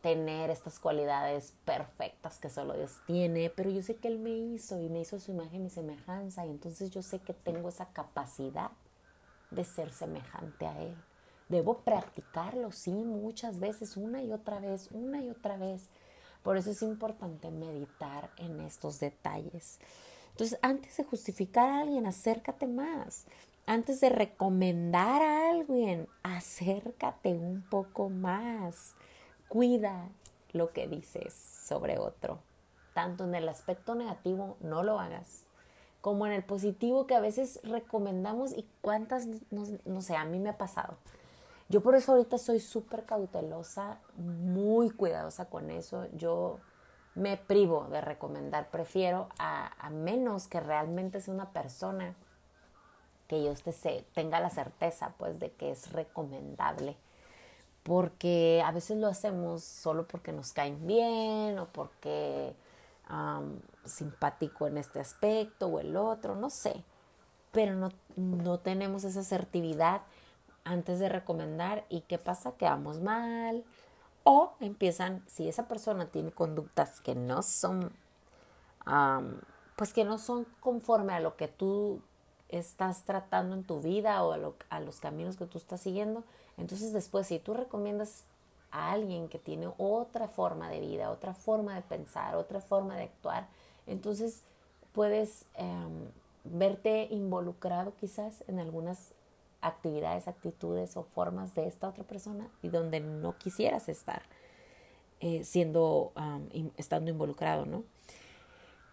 tener 0.00 0.50
estas 0.50 0.78
cualidades 0.78 1.54
perfectas 1.64 2.38
que 2.38 2.48
solo 2.48 2.74
Dios 2.74 3.00
tiene, 3.06 3.50
pero 3.50 3.70
yo 3.70 3.82
sé 3.82 3.96
que 3.96 4.08
Él 4.08 4.18
me 4.18 4.30
hizo 4.30 4.80
y 4.80 4.88
me 4.88 5.00
hizo 5.00 5.18
su 5.18 5.32
imagen 5.32 5.66
y 5.66 5.70
semejanza 5.70 6.46
y 6.46 6.50
entonces 6.50 6.90
yo 6.90 7.02
sé 7.02 7.18
que 7.18 7.34
tengo 7.34 7.68
esa 7.68 7.92
capacidad 7.92 8.70
de 9.50 9.64
ser 9.64 9.92
semejante 9.92 10.66
a 10.66 10.80
Él. 10.80 10.96
Debo 11.48 11.78
practicarlo, 11.78 12.72
sí, 12.72 12.92
muchas 12.92 13.60
veces, 13.60 13.96
una 13.96 14.22
y 14.22 14.32
otra 14.32 14.58
vez, 14.58 14.88
una 14.92 15.22
y 15.22 15.30
otra 15.30 15.56
vez. 15.56 15.88
Por 16.42 16.56
eso 16.56 16.70
es 16.70 16.82
importante 16.82 17.50
meditar 17.50 18.30
en 18.36 18.60
estos 18.60 19.00
detalles. 19.00 19.78
Entonces, 20.30 20.58
antes 20.62 20.96
de 20.96 21.04
justificar 21.04 21.68
a 21.70 21.80
alguien, 21.80 22.06
acércate 22.06 22.66
más. 22.66 23.24
Antes 23.66 24.00
de 24.00 24.10
recomendar 24.10 25.22
a 25.22 25.50
alguien, 25.50 26.08
acércate 26.22 27.32
un 27.32 27.62
poco 27.62 28.10
más. 28.10 28.94
Cuida 29.48 30.08
lo 30.52 30.72
que 30.72 30.86
dices 30.88 31.34
sobre 31.34 31.98
otro. 31.98 32.38
Tanto 32.94 33.24
en 33.24 33.34
el 33.34 33.48
aspecto 33.48 33.94
negativo, 33.94 34.56
no 34.60 34.82
lo 34.82 35.00
hagas, 35.00 35.44
como 36.00 36.26
en 36.26 36.32
el 36.32 36.44
positivo 36.44 37.06
que 37.06 37.14
a 37.14 37.20
veces 37.20 37.60
recomendamos 37.64 38.52
y 38.52 38.66
cuántas, 38.80 39.26
no, 39.50 40.00
sé, 40.00 40.16
a 40.16 40.24
mí 40.24 40.38
me 40.38 40.50
ha 40.50 40.58
pasado. 40.58 40.96
Yo 41.68 41.82
por 41.82 41.96
eso 41.96 42.12
ahorita 42.12 42.38
soy 42.38 42.60
súper 42.60 43.04
cautelosa, 43.04 43.98
muy 44.16 44.90
cuidadosa 44.90 45.46
con 45.46 45.70
eso. 45.70 46.06
Yo 46.12 46.60
me 47.16 47.36
privo 47.36 47.88
de 47.90 48.00
recomendar, 48.00 48.70
prefiero 48.70 49.28
a, 49.38 49.90
menos 49.90 50.46
que 50.46 50.60
realmente 50.60 51.20
sea 51.20 51.34
una 51.34 51.50
persona 51.50 52.14
que 53.26 53.42
yo 53.42 53.50
esté, 53.50 54.04
tenga 54.14 54.38
la 54.38 54.50
certeza 54.50 55.14
pues 55.18 55.40
de 55.40 55.50
que 55.52 55.72
es 55.72 55.92
recomendable. 55.92 56.96
Porque 57.82 58.62
a 58.64 58.70
veces 58.70 58.98
lo 58.98 59.08
hacemos 59.08 59.64
solo 59.64 60.06
porque 60.06 60.32
nos 60.32 60.52
caen 60.52 60.86
bien 60.86 61.58
o 61.58 61.66
porque 61.66 62.54
simpático 63.84 64.66
en 64.66 64.78
este 64.78 65.00
aspecto 65.00 65.68
o 65.68 65.78
el 65.78 65.96
otro, 65.96 66.34
no 66.34 66.50
sé, 66.50 66.82
pero 67.52 67.74
no, 67.74 67.90
no 68.16 68.58
tenemos 68.58 69.04
esa 69.04 69.20
asertividad 69.20 70.02
antes 70.66 70.98
de 70.98 71.08
recomendar 71.08 71.84
y 71.88 72.02
qué 72.02 72.18
pasa, 72.18 72.52
quedamos 72.52 73.00
mal. 73.00 73.64
O 74.24 74.54
empiezan, 74.60 75.22
si 75.28 75.48
esa 75.48 75.68
persona 75.68 76.06
tiene 76.06 76.32
conductas 76.32 77.00
que 77.00 77.14
no 77.14 77.42
son, 77.42 77.92
pues 79.76 79.92
que 79.92 80.04
no 80.04 80.18
son 80.18 80.44
conforme 80.60 81.14
a 81.14 81.20
lo 81.20 81.36
que 81.36 81.46
tú 81.46 82.02
estás 82.48 83.04
tratando 83.04 83.54
en 83.54 83.64
tu 83.64 83.80
vida 83.80 84.22
o 84.24 84.32
a, 84.32 84.80
los 84.80 85.00
caminos 85.00 85.36
que 85.36 85.46
tú 85.46 85.58
estás 85.58 85.80
siguiendo, 85.80 86.24
entonces 86.56 86.92
después 86.92 87.28
si 87.28 87.38
tú 87.38 87.54
recomiendas 87.54 88.24
a 88.72 88.90
alguien 88.90 89.28
que 89.28 89.38
tiene 89.38 89.68
otra 89.78 90.26
forma 90.26 90.68
de 90.70 90.80
vida, 90.80 91.10
otra 91.10 91.34
forma 91.34 91.74
de 91.76 91.82
pensar, 91.82 92.34
otra 92.34 92.60
forma 92.60 92.96
de 92.96 93.04
actuar, 93.04 93.46
entonces 93.86 94.42
puedes 94.92 95.44
em, 95.54 96.10
verte 96.44 97.06
involucrado 97.10 97.94
quizás 98.00 98.42
en 98.48 98.58
algunas 98.58 99.12
actividades, 99.60 100.28
actitudes 100.28 100.96
o 100.96 101.02
formas 101.02 101.54
de 101.54 101.66
esta 101.66 101.88
otra 101.88 102.04
persona 102.04 102.48
y 102.62 102.68
donde 102.68 103.00
no 103.00 103.36
quisieras 103.38 103.88
estar 103.88 104.22
eh, 105.20 105.44
siendo, 105.44 106.12
estando 106.76 107.10
involucrado, 107.10 107.66
¿no? 107.66 107.84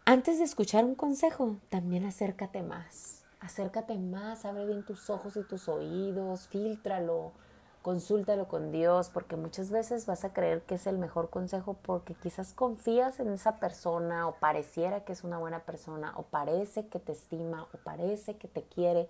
Antes 0.06 0.38
de 0.40 0.46
escuchar 0.46 0.84
un 0.86 0.96
consejo, 0.96 1.58
también 1.70 2.06
acércate 2.06 2.64
más 2.64 3.24
acércate 3.44 3.98
más, 3.98 4.46
abre 4.46 4.66
bien 4.66 4.84
tus 4.84 5.10
ojos 5.10 5.36
y 5.36 5.44
tus 5.44 5.68
oídos, 5.68 6.48
filtralo, 6.48 7.34
consúltalo 7.82 8.48
con 8.48 8.72
Dios, 8.72 9.10
porque 9.10 9.36
muchas 9.36 9.70
veces 9.70 10.06
vas 10.06 10.24
a 10.24 10.32
creer 10.32 10.62
que 10.62 10.76
es 10.76 10.88
el 10.88 10.98
mejor 10.98 11.30
consejo 11.30 11.76
porque 11.82 12.14
quizás 12.16 12.54
confías 12.54 13.20
en 13.20 13.30
esa 13.34 13.58
persona 13.58 14.28
o 14.28 14.36
pareciera 14.36 15.04
que 15.04 15.12
es 15.12 15.26
una 15.26 15.38
buena 15.38 15.60
persona 15.60 16.14
o 16.16 16.24
parece 16.24 16.88
que 16.88 17.00
te 17.00 17.12
estima 17.12 17.68
o 17.74 17.78
parece 17.80 18.38
que 18.38 18.48
te 18.48 18.64
quiere 18.64 19.10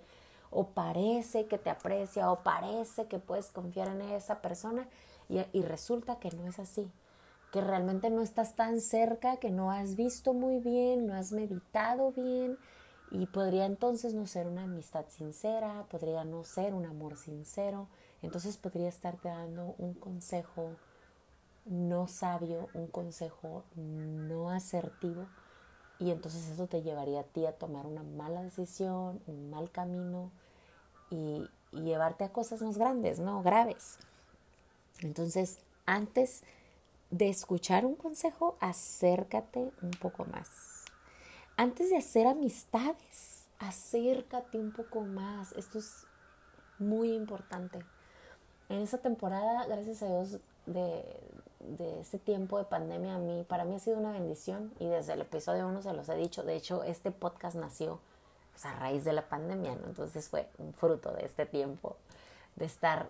o 0.54 0.68
parece 0.68 1.48
que 1.48 1.58
te 1.58 1.70
aprecia 1.70 2.32
o 2.32 2.44
parece 2.44 3.08
que 3.08 3.20
puedes 3.20 3.48
confiar 3.48 3.88
en 3.90 4.02
esa 4.02 4.42
persona 4.42 4.88
y, 5.30 5.62
resulta 5.62 6.20
que 6.20 6.30
no 6.32 6.46
es 6.48 6.60
así 6.60 6.92
que 7.52 7.62
realmente 7.62 8.10
no 8.10 8.24
estás 8.24 8.56
tan 8.56 8.82
cerca, 8.82 9.38
que 9.38 9.52
no 9.52 9.72
has 9.72 9.96
visto 9.96 10.34
muy 10.34 10.58
bien, 10.58 11.06
no 11.06 11.14
has 11.14 11.32
meditado 11.32 12.12
bien, 12.12 12.58
y 13.12 13.28
podría 13.28 13.68
entonces 13.68 14.16
no 14.16 14.26
ser 14.26 14.48
una 14.48 14.64
amistad 14.64 15.06
sincera, 15.10 15.86
podría 15.92 16.24
no 16.26 16.44
ser 16.44 16.74
un 16.74 16.88
amor 16.88 17.16
sincero, 17.16 17.88
entonces 18.24 18.58
podría 18.58 18.90
estarte 18.90 19.30
dando 19.30 19.76
un 19.78 19.94
consejo 19.94 20.72
no 21.66 22.08
sabio, 22.08 22.70
un 22.74 22.88
consejo 22.88 23.66
no 23.76 24.50
asertivo 24.50 25.28
y 26.00 26.10
entonces 26.10 26.50
eso 26.50 26.68
te 26.68 26.82
llevaría 26.82 27.20
a 27.20 27.26
ti 27.26 27.46
a 27.46 27.54
tomar 27.54 27.86
una 27.86 28.02
mala 28.02 28.42
decisión, 28.42 29.22
un 29.28 29.52
mal 29.52 29.70
camino 29.70 30.32
y, 31.14 31.50
llevarte 31.72 32.24
a 32.24 32.30
cosas 32.30 32.62
más 32.62 32.78
grandes, 32.78 33.18
¿no? 33.18 33.42
Graves. 33.42 33.98
Entonces, 35.02 35.58
antes 35.88 36.44
de 37.10 37.30
escuchar 37.30 37.84
un 37.84 37.96
consejo, 37.96 38.58
acércate 38.60 39.72
un 39.82 39.90
poco 39.90 40.24
más 40.26 40.74
antes 41.58 41.90
de 41.90 41.98
hacer 41.98 42.28
amistades, 42.28 43.46
acércate 43.60 44.58
un 44.58 44.72
poco 44.72 45.02
más. 45.02 45.54
Esto 45.54 45.80
es 45.80 46.06
muy 46.80 47.14
importante. 47.14 47.80
En 48.70 48.82
esta 48.82 48.98
temporada, 48.98 49.66
gracias 49.68 50.02
a 50.02 50.08
Dios, 50.08 50.40
de, 50.66 51.04
de 51.60 52.00
este 52.00 52.18
tiempo 52.18 52.58
de 52.58 52.66
pandemia, 52.66 53.16
a 53.16 53.20
mí, 53.20 53.46
para 53.48 53.66
mí 53.66 53.76
ha 53.76 53.80
sido 53.80 53.98
una 53.98 54.12
bendición 54.12 54.74
y 54.80 54.88
desde 54.88 55.14
el 55.14 55.22
episodio 55.22 55.68
1 55.68 55.82
se 55.82 55.94
los 55.94 56.10
he 56.10 56.16
dicho. 56.16 56.44
De 56.44 56.56
hecho, 56.56 56.84
este 56.84 57.12
podcast 57.12 57.56
nació 57.56 58.00
pues, 58.54 58.66
a 58.66 58.74
raíz 58.80 59.04
de 59.04 59.14
la 59.14 59.28
pandemia, 59.28 59.76
¿no? 59.76 59.88
Entonces 59.88 60.30
fue 60.30 60.48
un 60.58 60.74
fruto 60.74 61.12
de 61.12 61.26
este 61.26 61.46
tiempo, 61.46 61.98
de 62.56 62.66
estar 62.66 63.10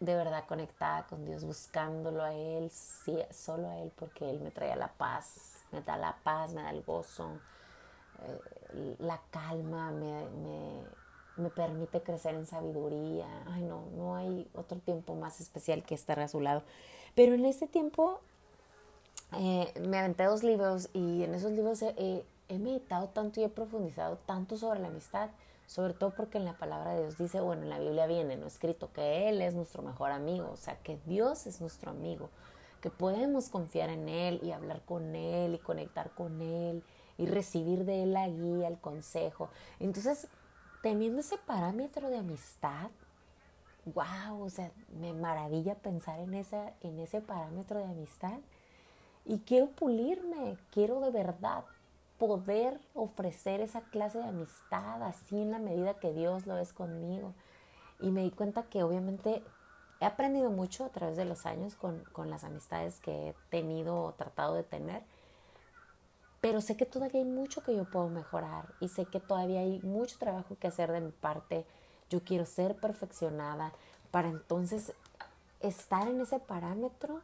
de 0.00 0.14
verdad 0.14 0.44
conectada 0.46 1.06
con 1.06 1.24
Dios, 1.24 1.44
buscándolo 1.44 2.22
a 2.22 2.32
Él, 2.32 2.70
sí, 2.70 3.18
solo 3.32 3.68
a 3.68 3.78
Él, 3.78 3.92
porque 3.98 4.30
Él 4.30 4.40
me 4.40 4.50
trae 4.50 4.76
la 4.76 4.92
paz, 4.92 5.64
me 5.72 5.80
da 5.82 5.96
la 5.96 6.16
paz, 6.22 6.52
me 6.52 6.62
da 6.62 6.70
el 6.70 6.82
gozo, 6.82 7.40
eh, 8.22 8.96
la 9.00 9.20
calma, 9.30 9.90
me, 9.90 10.24
me, 11.36 11.50
permite 11.50 12.02
crecer 12.02 12.34
en 12.34 12.46
sabiduría. 12.46 13.26
Ay, 13.46 13.62
no, 13.62 13.86
no 13.96 14.16
hay 14.16 14.48
otro 14.54 14.78
tiempo 14.78 15.14
más 15.14 15.40
especial 15.40 15.84
que 15.84 15.94
estar 15.94 16.18
a 16.20 16.28
su 16.28 16.40
lado. 16.40 16.62
Pero 17.14 17.34
en 17.34 17.44
ese 17.44 17.66
tiempo 17.66 18.20
eh, 19.32 19.72
me 19.80 19.98
aventé 19.98 20.24
dos 20.24 20.42
libros 20.42 20.88
y 20.92 21.22
en 21.22 21.34
esos 21.34 21.52
libros 21.52 21.82
he, 21.82 22.24
he 22.48 22.58
meditado 22.58 23.08
tanto 23.08 23.40
y 23.40 23.44
he 23.44 23.48
profundizado 23.48 24.18
tanto 24.26 24.56
sobre 24.56 24.80
la 24.80 24.88
amistad, 24.88 25.30
sobre 25.66 25.94
todo 25.94 26.14
porque 26.14 26.38
en 26.38 26.44
la 26.44 26.56
palabra 26.56 26.94
de 26.94 27.02
Dios 27.02 27.18
dice, 27.18 27.40
bueno, 27.40 27.62
en 27.62 27.70
la 27.70 27.78
Biblia 27.78 28.06
viene, 28.06 28.36
no 28.36 28.46
escrito, 28.46 28.92
que 28.92 29.28
Él 29.28 29.42
es 29.42 29.54
nuestro 29.54 29.82
mejor 29.82 30.12
amigo, 30.12 30.50
o 30.52 30.56
sea, 30.56 30.76
que 30.82 30.98
Dios 31.06 31.46
es 31.46 31.60
nuestro 31.60 31.90
amigo, 31.90 32.30
que 32.80 32.90
podemos 32.90 33.48
confiar 33.48 33.90
en 33.90 34.08
Él 34.08 34.40
y 34.42 34.52
hablar 34.52 34.82
con 34.82 35.14
Él 35.14 35.54
y 35.54 35.58
conectar 35.58 36.10
con 36.10 36.40
Él 36.40 36.82
y 37.18 37.26
recibir 37.26 37.84
de 37.84 38.04
él 38.04 38.12
la 38.12 38.28
guía, 38.28 38.68
el 38.68 38.78
consejo. 38.78 39.50
Entonces, 39.80 40.28
teniendo 40.82 41.20
ese 41.20 41.36
parámetro 41.36 42.08
de 42.08 42.18
amistad, 42.18 42.90
wow, 43.86 44.42
o 44.42 44.48
sea, 44.48 44.70
me 45.00 45.12
maravilla 45.12 45.74
pensar 45.74 46.20
en, 46.20 46.34
esa, 46.34 46.72
en 46.80 46.98
ese 47.00 47.20
parámetro 47.20 47.80
de 47.80 47.86
amistad. 47.86 48.38
Y 49.24 49.40
quiero 49.40 49.66
pulirme, 49.70 50.56
quiero 50.70 51.00
de 51.00 51.10
verdad 51.10 51.64
poder 52.18 52.80
ofrecer 52.94 53.60
esa 53.60 53.82
clase 53.82 54.18
de 54.18 54.28
amistad 54.28 55.02
así 55.02 55.40
en 55.40 55.52
la 55.52 55.58
medida 55.58 56.00
que 56.00 56.12
Dios 56.12 56.46
lo 56.46 56.58
es 56.58 56.72
conmigo. 56.72 57.34
Y 58.00 58.10
me 58.10 58.22
di 58.22 58.30
cuenta 58.30 58.64
que 58.64 58.82
obviamente 58.82 59.42
he 60.00 60.04
aprendido 60.04 60.50
mucho 60.50 60.84
a 60.84 60.90
través 60.90 61.16
de 61.16 61.24
los 61.24 61.46
años 61.46 61.74
con, 61.74 62.04
con 62.12 62.30
las 62.30 62.44
amistades 62.44 63.00
que 63.00 63.30
he 63.30 63.34
tenido 63.50 64.02
o 64.02 64.12
tratado 64.12 64.54
de 64.54 64.62
tener 64.62 65.02
pero 66.40 66.60
sé 66.60 66.76
que 66.76 66.86
todavía 66.86 67.20
hay 67.20 67.26
mucho 67.26 67.62
que 67.62 67.74
yo 67.74 67.84
puedo 67.84 68.08
mejorar 68.08 68.72
y 68.80 68.88
sé 68.88 69.06
que 69.06 69.20
todavía 69.20 69.60
hay 69.60 69.80
mucho 69.80 70.18
trabajo 70.18 70.56
que 70.58 70.68
hacer 70.68 70.92
de 70.92 71.00
mi 71.00 71.10
parte. 71.10 71.66
Yo 72.10 72.22
quiero 72.22 72.46
ser 72.46 72.76
perfeccionada 72.76 73.72
para 74.10 74.28
entonces 74.28 74.92
estar 75.60 76.06
en 76.06 76.20
ese 76.20 76.38
parámetro 76.38 77.22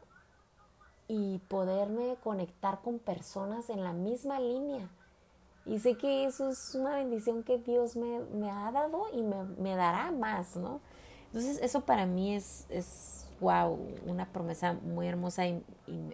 y 1.07 1.39
poderme 1.47 2.15
conectar 2.23 2.81
con 2.81 2.99
personas 2.99 3.69
en 3.69 3.83
la 3.83 3.93
misma 3.93 4.39
línea. 4.39 4.89
Y 5.65 5.79
sé 5.79 5.97
que 5.97 6.25
eso 6.25 6.49
es 6.49 6.75
una 6.75 6.95
bendición 6.95 7.43
que 7.43 7.57
Dios 7.57 7.95
me, 7.95 8.19
me 8.33 8.51
ha 8.51 8.71
dado 8.71 9.05
y 9.13 9.23
me, 9.23 9.43
me, 9.57 9.75
dará 9.75 10.11
más, 10.11 10.55
¿no? 10.55 10.79
Entonces 11.27 11.59
eso 11.61 11.81
para 11.81 12.05
mí 12.05 12.35
es, 12.35 12.65
es 12.69 13.25
wow, 13.39 13.77
una 14.05 14.31
promesa 14.31 14.73
muy 14.73 15.07
hermosa 15.07 15.47
y, 15.47 15.63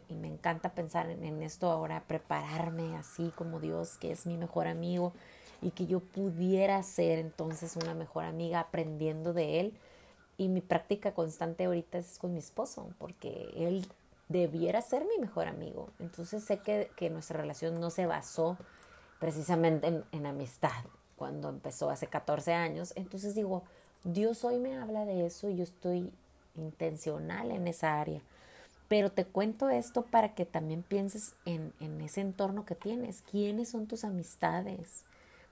me 0.09 0.27
encanta 0.27 0.69
pensar 0.69 1.09
en, 1.09 1.41
esto 1.43 1.69
ahora, 1.69 2.03
prepararme 2.07 2.95
así 2.95 3.31
como 3.35 3.59
Dios, 3.59 3.97
que 3.97 4.11
es 4.11 4.25
mi 4.25 4.37
mejor 4.37 4.67
amigo, 4.67 5.13
y 5.61 5.71
que 5.71 5.85
yo 5.85 5.99
pudiera 5.99 6.81
ser 6.83 7.19
entonces 7.19 7.75
una 7.75 7.93
mejor 7.93 8.25
amiga 8.25 8.59
aprendiendo 8.59 9.33
de 9.33 9.59
él. 9.59 9.73
Y 10.37 10.47
mi 10.47 10.61
práctica 10.61 11.13
constante 11.13 11.65
ahorita 11.65 11.99
es 11.99 12.17
con 12.17 12.33
mi 12.33 12.39
esposo, 12.39 12.89
porque 12.97 13.51
él 13.55 13.87
debiera 14.31 14.81
ser 14.81 15.05
mi 15.05 15.17
mejor 15.19 15.47
amigo. 15.47 15.89
Entonces 15.99 16.43
sé 16.43 16.59
que, 16.59 17.09
nuestra 17.09 17.39
relación 17.39 17.79
no 17.79 17.89
se 17.89 18.05
basó 18.05 18.57
precisamente 19.19 19.87
en, 19.87 20.03
en, 20.11 20.25
amistad 20.25 20.83
cuando 21.15 21.49
empezó 21.49 21.89
hace 21.89 22.07
14 22.07 22.53
años. 22.53 22.93
Entonces 22.95 23.35
digo, 23.35 23.63
Dios 24.03 24.43
hoy 24.43 24.57
me 24.59 24.77
habla 24.77 25.05
de 25.05 25.25
eso 25.25 25.49
y 25.49 25.57
yo 25.57 25.63
estoy 25.63 26.11
intencional 26.55 27.51
en 27.51 27.67
esa 27.67 27.99
área. 27.99 28.21
Pero 28.87 29.11
te 29.11 29.25
cuento 29.25 29.69
esto 29.69 30.03
para 30.03 30.33
que 30.33 30.45
también 30.45 30.83
pienses 30.83 31.35
en, 31.45 31.73
en 31.79 32.01
ese 32.01 32.21
entorno 32.21 32.65
que 32.65 32.75
tienes. 32.75 33.21
¿Quiénes 33.21 33.69
son 33.69 33.87
tus 33.87 34.03
amistades? 34.03 35.05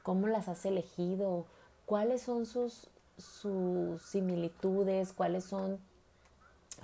¿Cómo 0.03 0.27
las 0.27 0.49
has 0.49 0.65
elegido? 0.65 1.45
¿Cuáles 1.85 2.21
son 2.21 2.45
sus, 2.45 2.89
sus 3.17 4.01
similitudes? 4.01 5.13
¿Cuáles 5.13 5.45
son 5.45 5.79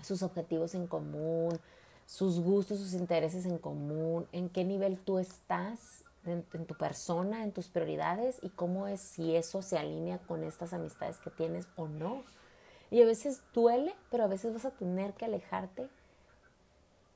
sus 0.02 0.24
objetivos 0.24 0.76
en 0.76 0.88
común? 0.88 1.60
Sus 2.06 2.40
gustos, 2.40 2.80
sus 2.80 2.94
intereses 2.94 3.46
en 3.46 3.58
común, 3.58 4.28
en 4.32 4.50
qué 4.50 4.64
nivel 4.64 4.98
tú 5.00 5.18
estás 5.18 6.04
en, 6.26 6.44
tu 6.66 6.76
persona, 6.76 7.44
en 7.44 7.52
tus 7.52 7.68
prioridades 7.68 8.40
y 8.42 8.50
cómo 8.50 8.88
es 8.88 9.00
si 9.00 9.36
eso 9.36 9.62
se 9.62 9.78
alinea 9.78 10.20
con 10.20 10.44
estas 10.44 10.74
amistades 10.74 11.18
que 11.18 11.30
tienes 11.30 11.68
o 11.76 11.88
no. 11.88 12.24
Y 12.92 13.02
a 13.02 13.06
veces 13.06 13.42
duele, 13.54 13.94
pero 14.10 14.24
a 14.24 14.28
veces 14.28 14.54
vas 14.54 14.66
a 14.66 14.72
tener 14.72 15.14
que 15.14 15.26
alejarte 15.26 15.90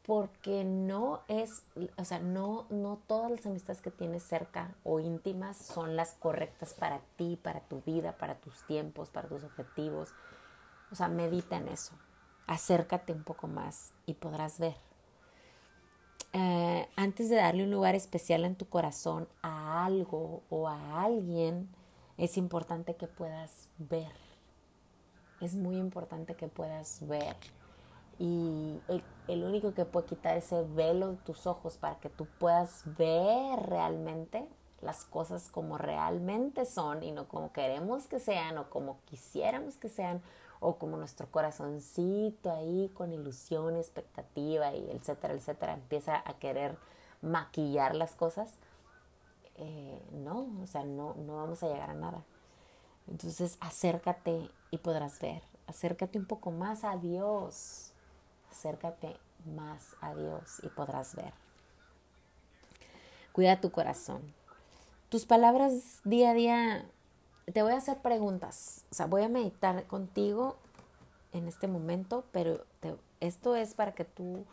porque 0.05 0.63
no 0.63 1.21
es, 1.27 1.63
o 1.97 2.05
sea, 2.05 2.19
no, 2.19 2.65
no 2.71 2.99
todas 3.05 3.29
las 3.31 3.45
amistades 3.45 3.81
que 3.81 3.91
tienes 3.91 4.23
cerca 4.23 4.73
o 4.83 4.99
íntimas 4.99 5.57
son 5.57 5.95
las 5.95 6.13
correctas 6.13 6.73
para 6.73 6.99
ti, 7.15 7.37
para 7.41 7.61
tu 7.61 7.81
vida, 7.81 8.17
para 8.17 8.35
tus 8.35 8.65
tiempos, 8.65 9.09
para 9.09 9.27
tus 9.27 9.43
objetivos. 9.43 10.09
O 10.91 10.95
sea, 10.95 11.07
medita 11.09 11.57
en 11.57 11.67
eso 11.67 11.93
acércate 12.49 13.13
un 13.13 13.23
poco 13.23 13.47
más 13.47 13.93
y 14.07 14.15
podrás 14.15 14.57
ver. 14.57 14.75
Eh, 16.33 16.87
antes 16.95 17.29
de 17.29 17.35
darle 17.35 17.63
un 17.63 17.71
lugar 17.71 17.93
especial 17.93 18.43
en 18.43 18.55
tu 18.55 18.67
corazón 18.67 19.27
a 19.43 19.85
algo 19.85 20.41
o 20.49 20.67
a 20.67 21.03
alguien, 21.03 21.69
es 22.17 22.37
importante 22.37 22.95
que 22.95 23.07
puedas 23.07 23.69
ver. 23.77 24.11
Es 25.41 25.53
muy 25.53 25.77
importante 25.77 26.35
que 26.35 26.47
puedas 26.47 27.07
ver. 27.07 27.35
Y 28.17 28.81
el, 28.87 29.03
el 29.27 29.43
único 29.43 29.75
que 29.75 29.85
puede 29.85 30.07
quitar 30.07 30.35
ese 30.35 30.63
velo 30.63 31.11
de 31.11 31.17
tus 31.17 31.45
ojos 31.45 31.77
para 31.77 31.99
que 31.99 32.09
tú 32.09 32.27
puedas 32.39 32.81
ver 32.97 33.59
realmente 33.59 34.47
las 34.81 35.05
cosas 35.05 35.49
como 35.49 35.77
realmente 35.77 36.65
son 36.65 37.03
y 37.03 37.11
no 37.11 37.27
como 37.27 37.53
queremos 37.53 38.07
que 38.07 38.19
sean 38.19 38.57
o 38.57 38.69
como 38.69 39.01
quisiéramos 39.05 39.75
que 39.75 39.89
sean 39.89 40.21
o 40.59 40.77
como 40.77 40.97
nuestro 40.97 41.27
corazoncito 41.31 42.51
ahí 42.51 42.91
con 42.93 43.13
ilusión, 43.13 43.75
expectativa 43.75 44.73
y 44.73 44.89
etcétera, 44.91 45.33
etcétera, 45.33 45.73
empieza 45.73 46.21
a 46.25 46.33
querer 46.39 46.77
maquillar 47.21 47.95
las 47.95 48.15
cosas, 48.15 48.55
eh, 49.55 50.01
no, 50.11 50.47
o 50.61 50.67
sea, 50.67 50.83
no, 50.83 51.15
no 51.15 51.37
vamos 51.37 51.63
a 51.63 51.67
llegar 51.67 51.89
a 51.89 51.93
nada. 51.93 52.23
Entonces 53.07 53.57
acércate 53.61 54.49
y 54.71 54.77
podrás 54.77 55.19
ver, 55.19 55.41
acércate 55.67 56.19
un 56.19 56.25
poco 56.25 56.51
más 56.51 56.83
a 56.83 56.97
Dios, 56.97 57.91
acércate 58.51 59.17
más 59.55 59.95
a 60.01 60.13
Dios 60.13 60.59
y 60.63 60.67
podrás 60.67 61.15
ver. 61.15 61.33
Cuida 63.31 63.61
tu 63.61 63.71
corazón. 63.71 64.33
Tus 65.09 65.25
palabras 65.25 66.01
día 66.03 66.31
a 66.31 66.33
día 66.33 66.85
te 67.51 67.63
voy 67.63 67.73
a 67.73 67.77
hacer 67.77 67.97
preguntas, 67.99 68.85
o 68.91 68.95
sea, 68.95 69.05
voy 69.05 69.23
a 69.23 69.29
meditar 69.29 69.85
contigo 69.85 70.57
en 71.31 71.47
este 71.47 71.67
momento, 71.67 72.25
pero 72.31 72.65
esto 73.19 73.55
es 73.55 73.73
para 73.73 73.93
que 73.93 74.05
tú 74.05 74.45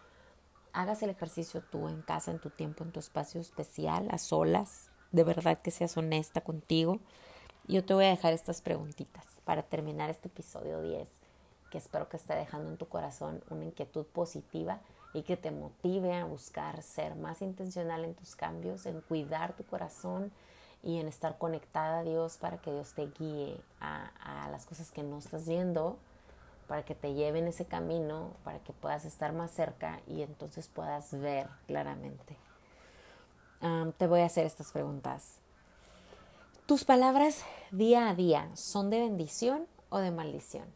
hagas 0.72 1.02
el 1.02 1.10
ejercicio 1.10 1.62
tú 1.62 1.88
en 1.88 2.02
casa, 2.02 2.30
en 2.30 2.38
tu 2.38 2.50
tiempo, 2.50 2.84
en 2.84 2.92
tu 2.92 3.00
espacio 3.00 3.40
especial, 3.40 4.08
a 4.10 4.18
solas, 4.18 4.90
de 5.10 5.24
verdad 5.24 5.58
que 5.62 5.70
seas 5.70 5.96
honesta 5.96 6.42
contigo. 6.42 7.00
Yo 7.66 7.84
te 7.84 7.94
voy 7.94 8.04
a 8.04 8.10
dejar 8.10 8.32
estas 8.32 8.60
preguntitas 8.60 9.24
para 9.44 9.62
terminar 9.62 10.10
este 10.10 10.28
episodio 10.28 10.82
10, 10.82 11.08
que 11.70 11.78
espero 11.78 12.08
que 12.08 12.16
esté 12.16 12.34
dejando 12.34 12.70
en 12.70 12.76
tu 12.76 12.86
corazón 12.86 13.42
una 13.50 13.64
inquietud 13.64 14.04
positiva 14.04 14.80
y 15.14 15.22
que 15.22 15.36
te 15.36 15.50
motive 15.50 16.14
a 16.14 16.26
buscar 16.26 16.82
ser 16.82 17.16
más 17.16 17.40
intencional 17.40 18.04
en 18.04 18.14
tus 18.14 18.36
cambios, 18.36 18.84
en 18.84 19.00
cuidar 19.00 19.54
tu 19.54 19.64
corazón, 19.64 20.30
y 20.86 21.00
en 21.00 21.08
estar 21.08 21.36
conectada 21.36 21.98
a 21.98 22.02
Dios 22.04 22.38
para 22.38 22.58
que 22.58 22.72
Dios 22.72 22.92
te 22.92 23.08
guíe 23.08 23.60
a, 23.80 24.48
las 24.52 24.66
cosas 24.66 24.92
que 24.92 25.02
no 25.02 25.18
estás 25.18 25.48
viendo, 25.48 25.98
para 26.68 26.84
que 26.84 26.94
te 26.94 27.12
lleven 27.12 27.48
ese 27.48 27.64
camino, 27.64 28.30
para 28.44 28.60
que 28.60 28.72
puedas 28.72 29.04
estar 29.04 29.32
más 29.32 29.50
cerca 29.50 30.00
y 30.06 30.22
entonces 30.22 30.68
puedas 30.68 31.10
ver 31.10 31.48
claramente. 31.66 32.36
te 33.98 34.06
voy 34.06 34.20
a 34.20 34.26
hacer 34.26 34.46
estas 34.46 34.70
preguntas. 34.70 35.38
¿Tus 36.66 36.84
palabras 36.84 37.44
día 37.72 38.08
a 38.08 38.14
día 38.14 38.48
son 38.54 38.88
de 38.88 39.00
bendición 39.00 39.66
o 39.88 39.98
de 39.98 40.12
maldición? 40.12 40.66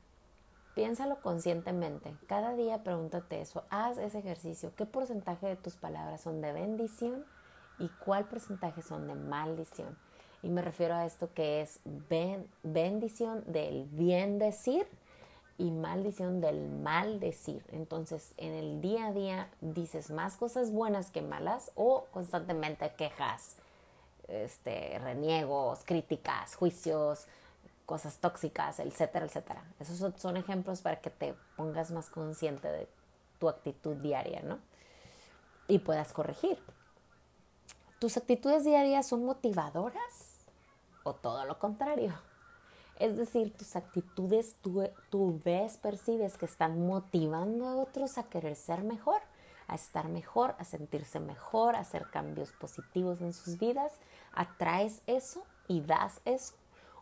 Piénsalo 0.75 1.21
conscientemente. 1.21 2.17
Cada 2.27 2.55
día 2.55 2.83
pregúntate 2.83 3.41
eso. 3.41 3.63
Haz 3.71 3.97
ese 3.99 4.19
ejercicio. 4.19 4.73
¿Qué 4.75 4.87
porcentaje 4.87 5.47
de 5.47 5.57
tus 5.57 5.77
palabras 5.77 6.21
son 6.21 6.41
de 6.41 6.53
bendición 6.53 7.25
y 7.81 7.89
cuál 8.05 8.27
porcentaje 8.27 8.83
son 8.83 9.09
de 9.09 9.15
maldición. 9.17 9.97
Y 10.43 10.49
me 10.49 10.63
refiero 10.63 10.95
a 10.95 11.05
esto 11.05 11.33
que 11.35 11.61
es 11.61 11.81
bendición 12.63 13.43
del 13.47 13.87
bien 13.91 14.39
decir 14.39 14.87
y 15.59 15.71
maldición 15.71 16.41
del 16.41 16.69
mal 16.69 17.21
decir. 17.21 17.63
Entonces, 17.73 18.33
en 18.39 18.55
el 18.55 18.81
día 18.81 19.09
a 19.09 19.13
día 19.13 19.49
dices 19.61 20.11
más 20.11 20.37
cosas 20.37 20.71
buenas 20.71 21.11
que 21.11 21.21
malas 21.21 21.73
o 21.75 22.07
constantemente 22.13 22.91
quejas, 22.97 23.57
este, 24.29 24.99
reniegos, 25.01 25.81
críticas, 25.85 26.55
juicios, 26.55 27.27
cosas 27.85 28.19
tóxicas, 28.19 28.79
etcétera, 28.79 29.27
etcétera. 29.27 29.65
Esos 29.81 30.15
son 30.17 30.37
ejemplos 30.37 30.81
para 30.81 31.01
que 31.01 31.11
te 31.11 31.35
pongas 31.57 31.91
más 31.91 32.09
consciente 32.09 32.69
de 32.69 32.89
tu 33.39 33.49
actitud 33.49 33.97
diaria, 33.97 34.41
¿no? 34.43 34.61
Y 35.69 35.81
puedas 35.81 36.13
corregir. 36.13 36.59
¿Tus 38.01 38.17
actitudes 38.17 38.65
día 38.65 39.03
son 39.03 39.27
motivadoras 39.27 40.39
o 41.03 41.13
todo 41.13 41.45
lo 41.45 41.59
contrario? 41.59 42.15
Es 42.99 43.19
decir, 43.19 43.55
tus 43.55 43.77
actitudes 43.77 44.57
tú, 44.63 45.39
ves, 45.45 45.77
percibes 45.77 46.39
que 46.39 46.47
están 46.47 46.87
motivando 46.87 47.69
a 47.69 47.77
otros 47.77 48.17
a 48.17 48.23
querer 48.23 48.57
ser 48.57 48.85
mejor, 48.85 49.21
a 49.69 49.75
estar 49.75 50.09
mejor, 50.09 50.55
a 50.59 50.65
sentirse 50.65 51.21
mejor, 51.21 51.77
a 51.77 51.81
hacer 51.81 52.09
cambios 52.09 52.53
positivos 52.53 53.21
en 53.21 53.35
sus 53.35 53.59
vidas. 53.59 53.93
¿Atraes 54.33 55.03
eso 55.07 55.45
y 55.69 55.83
das 55.83 56.23
eso? 56.25 56.55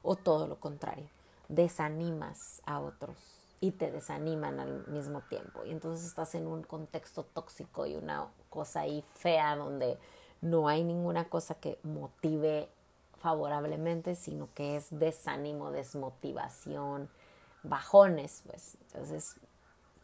¿O 0.02 0.16
todo 0.16 0.48
lo 0.48 0.58
contrario? 0.58 1.08
Desanimas 1.46 2.60
a 2.66 2.80
otros 2.80 3.38
y 3.60 3.70
te 3.70 3.92
desaniman 3.92 4.58
al 4.58 4.84
mismo 4.88 5.20
tiempo. 5.20 5.64
Y 5.64 5.70
entonces 5.70 6.04
estás 6.04 6.34
en 6.34 6.48
un 6.48 6.64
contexto 6.64 7.22
tóxico 7.22 7.86
y 7.86 7.94
una 7.94 8.26
cosa 8.50 8.80
ahí 8.80 9.04
fea 9.14 9.54
donde 9.54 9.96
no 10.40 10.68
hay 10.68 10.84
ninguna 10.84 11.28
cosa 11.28 11.54
que 11.54 11.78
motive 11.82 12.68
favorablemente, 13.18 14.14
sino 14.14 14.48
que 14.54 14.76
es 14.76 14.86
desánimo, 14.90 15.70
desmotivación, 15.70 17.08
bajones, 17.62 18.42
pues. 18.46 18.76
Entonces, 18.82 19.36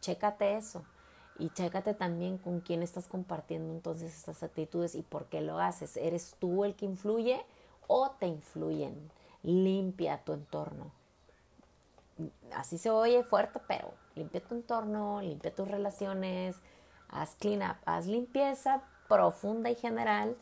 chécate 0.01 0.57
eso 0.57 0.85
y 1.39 1.51
chécate 1.51 1.95
también 1.95 2.39
con 2.39 2.61
quién 2.61 2.83
estás 2.83 3.07
compartiendo 3.09 3.73
entonces 3.73 4.15
estas 4.15 4.43
actitudes 4.43 4.95
y 4.95 5.03
por 5.03 5.27
qué 5.27 5.41
lo 5.41 5.59
haces. 5.59 5.97
¿Eres 5.97 6.37
tú 6.39 6.65
el 6.65 6.75
que 6.75 6.87
influye 6.87 7.45
o 7.87 8.11
te 8.11 8.27
influyen? 8.27 9.11
Limpia 9.43 10.23
tu 10.25 10.33
entorno. 10.33 10.91
Así 12.53 12.79
se 12.79 12.91
oye 12.91 13.25
fuerte, 13.25 13.61
pero 13.67 13.93
limpia 14.15 14.41
tu 14.41 14.55
entorno, 14.55 15.21
limpia 15.21 15.55
tus 15.55 15.67
relaciones, 15.67 16.57
haz 17.09 17.35
clean 17.35 17.69
up, 17.69 17.77
haz 17.85 18.07
limpieza, 18.07 18.83
profunda 19.15 19.71
y 19.71 19.77
general 19.77 20.37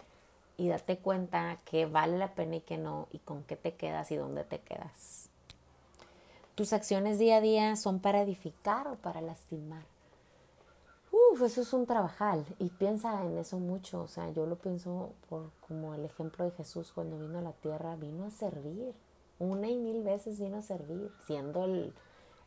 y 0.56 0.68
date 0.68 0.98
cuenta 0.98 1.58
que 1.64 1.87
vale 1.87 2.16
la 2.16 2.35
pena 2.35 2.56
y 2.56 2.61
que 2.61 2.78
no 2.78 3.08
y 3.12 3.18
con 3.18 3.42
qué 3.44 3.56
te 3.56 3.74
quedas 3.74 4.11
y 4.11 4.16
dónde 4.16 4.44
te 4.44 4.61
quedas. 4.61 5.28
Tus 6.54 6.72
acciones 6.72 7.18
día 7.18 7.37
a 7.37 7.40
día 7.40 7.76
son 7.76 8.00
para 8.00 8.22
edificar 8.22 8.88
o 8.88 8.94
para 8.94 9.20
lastimar. 9.20 9.82
Uf, 11.11 11.42
eso 11.42 11.61
es 11.61 11.72
un 11.74 11.87
trabajal 11.87 12.44
y 12.58 12.70
piensa 12.70 13.22
en 13.24 13.37
eso 13.37 13.58
mucho. 13.58 14.02
O 14.02 14.08
sea, 14.08 14.30
yo 14.30 14.46
lo 14.46 14.56
pienso 14.56 15.11
por 15.28 15.50
como 15.66 15.94
el 15.94 16.04
ejemplo 16.04 16.44
de 16.44 16.52
Jesús 16.52 16.92
cuando 16.94 17.18
vino 17.18 17.38
a 17.38 17.42
la 17.42 17.52
tierra, 17.52 17.96
vino 17.96 18.24
a 18.24 18.30
servir. 18.30 18.94
Una 19.38 19.68
y 19.68 19.76
mil 19.76 20.02
veces 20.02 20.38
vino 20.38 20.58
a 20.58 20.62
servir, 20.62 21.11
siendo 21.26 21.64
el 21.64 21.92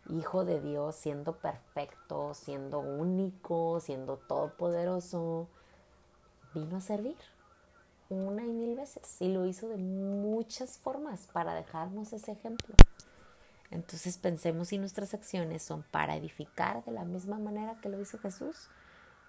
Hijo 0.10 0.46
de 0.46 0.62
Dios, 0.62 0.96
siendo 0.96 1.34
perfecto, 1.38 2.36
siendo 2.36 2.80
único, 2.80 3.80
siendo 3.80 4.18
todopoderoso 4.18 5.48
vino 6.56 6.78
a 6.78 6.82
servir. 6.82 7.18
una 8.08 8.44
y 8.44 8.52
mil 8.52 8.76
veces 8.76 9.20
y 9.20 9.30
lo 9.30 9.46
hizo 9.46 9.68
de 9.68 9.78
muchas 9.78 10.78
formas 10.78 11.28
para 11.34 11.56
dejarnos 11.56 12.14
ese 12.14 12.32
ejemplo. 12.32 12.76
Entonces 13.72 14.18
pensemos 14.18 14.70
si 14.70 14.78
nuestras 14.78 15.14
acciones 15.14 15.64
son 15.64 15.84
para 15.92 16.16
edificar 16.16 16.84
de 16.86 16.92
la 16.92 17.04
misma 17.04 17.40
manera 17.40 17.80
que 17.82 17.90
lo 17.90 18.00
hizo 18.00 18.20
Jesús 18.20 18.70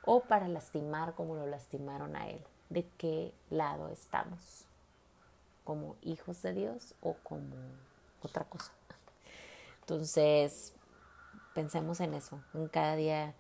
o 0.04 0.20
para 0.20 0.46
lastimar 0.46 1.14
como 1.14 1.36
lo 1.36 1.46
lastimaron 1.46 2.16
a 2.16 2.28
Él. 2.28 2.40
¿De 2.68 2.86
qué 2.98 3.32
lado 3.48 3.88
estamos? 3.88 4.66
¿Como 5.64 5.96
hijos 6.02 6.42
de 6.42 6.52
Dios 6.52 6.94
o 7.00 7.14
como 7.22 7.56
otra 8.22 8.44
cosa? 8.44 8.72
Entonces, 9.80 10.74
pensemos 11.54 12.00
en 12.00 12.12
eso, 12.14 12.40
en 12.54 12.68
cada 12.68 12.94
día 12.94 13.34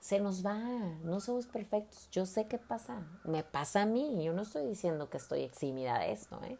se 0.00 0.18
nos 0.18 0.44
va, 0.44 0.58
no 1.04 1.20
somos 1.20 1.46
perfectos. 1.46 2.08
Yo 2.10 2.24
sé 2.26 2.46
qué 2.46 2.58
pasa, 2.58 3.02
me 3.24 3.44
pasa 3.44 3.82
a 3.82 3.86
mí. 3.86 4.24
Yo 4.24 4.32
no 4.32 4.42
estoy 4.42 4.66
diciendo 4.66 5.10
que 5.10 5.18
estoy 5.18 5.42
eximida 5.42 5.98
de 5.98 6.12
esto. 6.12 6.40
¿eh? 6.44 6.58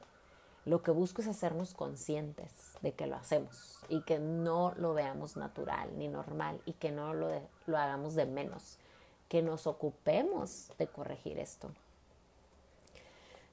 Lo 0.67 0.83
que 0.83 0.91
busco 0.91 1.23
es 1.23 1.29
hacernos 1.29 1.73
conscientes 1.73 2.75
de 2.83 2.93
que 2.93 3.07
lo 3.07 3.17
hacemos 3.17 3.79
y 3.89 4.03
que 4.03 4.19
no 4.19 4.75
lo 4.77 4.93
veamos 4.93 5.37
natural 5.37 5.91
ni 5.97 6.09
normal 6.09 6.61
y 6.67 6.75
que 6.75 6.93
no 6.93 7.15
lo, 7.15 7.29
lo 7.67 7.79
hagamos 7.79 8.15
de 8.15 8.27
menos, 8.27 8.77
que 9.29 9.43
nos 9.43 9.67
ocupemos 9.67 10.71
de 10.79 10.87
corregir 10.87 11.39
esto. 11.39 11.71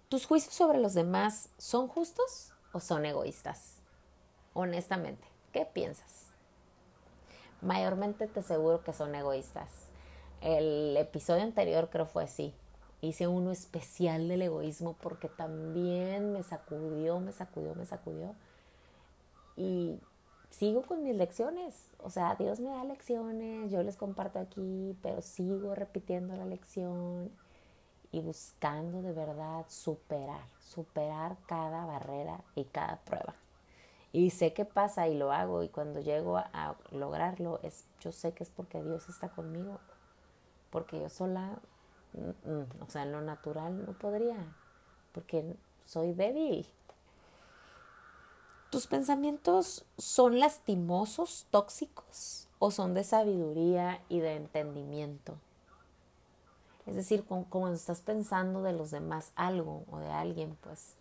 ¿Tus 0.10 0.26
juicios 0.26 0.54
sobre 0.54 0.80
los 0.80 0.94
demás 0.94 1.50
son 1.58 1.88
justos 1.88 2.54
o 2.74 2.82
son 2.82 3.06
egoístas? 3.06 3.76
Honestamente, 4.54 5.28
¿qué 5.54 5.66
piensas? 5.66 6.27
Mayormente 7.62 8.28
te 8.28 8.40
aseguro 8.42 8.84
que 8.84 8.94
son 8.94 9.14
egoístas. 9.16 9.70
El 10.42 10.96
episodio 10.98 11.44
anterior 11.44 11.90
creo 11.90 12.06
fue 12.06 12.24
así. 12.24 12.54
Hice 13.02 13.28
uno 13.28 13.52
especial 13.52 14.28
del 14.28 14.42
egoísmo 14.42 14.96
porque 15.02 15.30
también 15.30 16.34
me 16.34 16.44
sacudió, 16.44 17.20
me 17.20 17.32
sacudió, 17.32 17.76
me 17.76 17.86
sacudió. 17.86 18.36
Y 19.56 20.00
sigo 20.50 20.84
con 20.84 21.04
mis 21.04 21.16
lecciones. 21.16 21.76
O 22.00 22.10
sea, 22.10 22.36
Dios 22.36 22.60
me 22.60 22.70
da 22.70 22.84
lecciones, 22.84 23.72
yo 23.72 23.84
les 23.84 23.98
comparto 23.98 24.40
aquí, 24.40 24.98
pero 25.02 25.22
sigo 25.22 25.76
repitiendo 25.76 26.36
la 26.36 26.46
lección 26.46 27.32
y 28.12 28.22
buscando 28.22 29.02
de 29.02 29.12
verdad 29.12 29.66
superar, 29.68 30.42
superar 30.60 31.38
cada 31.48 31.86
barrera 31.86 32.42
y 32.56 32.64
cada 32.66 32.98
prueba. 32.98 33.36
Y 34.18 34.32
sé 34.32 34.52
qué 34.52 34.66
pasa 34.66 35.08
y 35.08 35.16
lo 35.16 35.32
hago 35.32 35.62
y 35.62 35.70
cuando 35.70 36.00
llego 36.00 36.38
a, 36.38 36.76
lograrlo, 36.90 37.60
es, 37.62 37.86
yo 38.00 38.12
sé 38.12 38.32
que 38.32 38.44
es 38.44 38.50
porque 38.50 38.82
Dios 38.82 39.08
está 39.10 39.30
conmigo, 39.30 39.80
porque 40.72 41.00
yo 41.00 41.08
sola, 41.08 41.60
mm, 42.14 42.52
mm, 42.52 42.66
o 42.82 42.90
sea, 42.90 43.04
en 43.04 43.12
lo 43.12 43.22
natural 43.22 43.86
no 43.86 43.94
podría, 43.94 44.56
porque 45.12 45.56
soy 45.86 46.14
débil. 46.14 46.68
¿Tus 48.72 48.88
pensamientos 48.88 49.86
son 50.00 50.40
lastimosos, 50.40 51.46
tóxicos 51.52 52.48
o 52.58 52.72
son 52.72 52.96
de 52.96 53.04
sabiduría 53.04 54.02
y 54.10 54.20
de 54.20 54.36
entendimiento? 54.36 55.36
Es 56.88 56.96
decir, 56.96 57.24
cuando 57.24 57.74
estás 57.74 58.02
pensando 58.02 58.64
de 58.64 58.74
los 58.74 58.90
demás 58.90 59.32
algo 59.36 59.84
o 59.92 60.00
de 60.00 60.10
alguien, 60.10 60.58
pues 60.64 60.97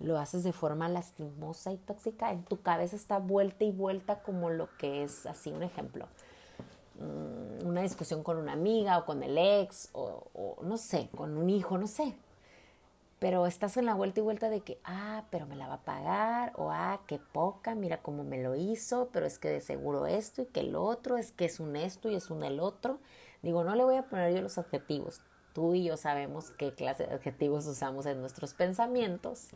lo 0.00 0.18
haces 0.18 0.42
de 0.42 0.52
forma 0.52 0.88
lastimosa 0.88 1.72
y 1.72 1.76
tóxica, 1.78 2.32
en 2.32 2.44
tu 2.44 2.60
cabeza 2.60 2.96
está 2.96 3.18
vuelta 3.18 3.64
y 3.64 3.72
vuelta 3.72 4.22
como 4.22 4.50
lo 4.50 4.68
que 4.76 5.02
es 5.02 5.26
así 5.26 5.50
un 5.50 5.62
ejemplo. 5.62 6.06
Mm, 6.98 7.66
una 7.66 7.82
discusión 7.82 8.22
con 8.22 8.36
una 8.36 8.52
amiga 8.52 8.98
o 8.98 9.04
con 9.04 9.22
el 9.22 9.36
ex 9.36 9.88
o, 9.92 10.58
no 10.62 10.76
sé, 10.76 11.08
con 11.16 11.36
un 11.36 11.50
hijo, 11.50 11.78
no 11.78 11.86
sé. 11.86 12.14
Pero 13.18 13.46
estás 13.46 13.76
en 13.76 13.86
la 13.86 13.94
vuelta 13.94 14.20
y 14.20 14.22
vuelta 14.22 14.50
de 14.50 14.60
que, 14.60 14.78
ah, 14.84 15.24
pero 15.30 15.46
me 15.46 15.56
la 15.56 15.66
va 15.66 15.74
a 15.74 15.84
pagar, 15.84 16.52
o 16.56 16.70
ah, 16.70 17.00
qué 17.06 17.18
poca, 17.18 17.74
mira 17.74 18.02
cómo 18.02 18.22
me 18.22 18.42
lo 18.42 18.54
hizo, 18.54 19.08
pero 19.12 19.24
es 19.24 19.38
que 19.38 19.48
de 19.48 19.60
seguro 19.60 20.06
esto 20.06 20.42
y 20.42 20.46
que 20.46 20.60
el 20.60 20.76
otro, 20.76 21.16
es 21.16 21.32
que 21.32 21.46
es 21.46 21.58
un 21.60 21.76
esto 21.76 22.10
y 22.10 22.16
es 22.16 22.30
un 22.30 22.44
el 22.44 22.60
otro. 22.60 22.98
Digo, 23.42 23.64
no 23.64 23.74
le 23.76 23.84
voy 23.84 23.96
a 23.96 24.02
poner 24.02 24.34
yo 24.34 24.42
los 24.42 24.58
adjetivos. 24.58 25.22
Tú 25.54 25.74
y 25.74 25.84
yo 25.84 25.96
sabemos 25.96 26.50
qué 26.50 26.74
clase 26.74 27.06
de 27.06 27.14
adjetivos 27.14 27.66
usamos 27.66 28.06
en 28.06 28.20
nuestros 28.20 28.54
pensamientos 28.54 29.50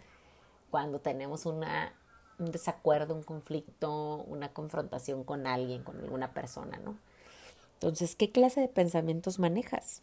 cuando 0.71 1.01
tenemos 1.01 1.47
una, 1.47 1.93
un 2.39 2.51
desacuerdo, 2.51 3.15
un 3.15 3.23
conflicto, 3.23 4.25
una 4.29 4.53
confrontación 4.53 5.25
con 5.25 5.47
alguien, 5.47 5.83
con 5.83 5.99
alguna 6.01 6.33
persona, 6.33 6.79
¿no? 6.85 6.97
Entonces, 7.75 8.17
¿qué 8.17 8.33
clase 8.33 8.61
de 8.61 8.69
pensamientos 8.69 9.39
manejas? 9.39 10.03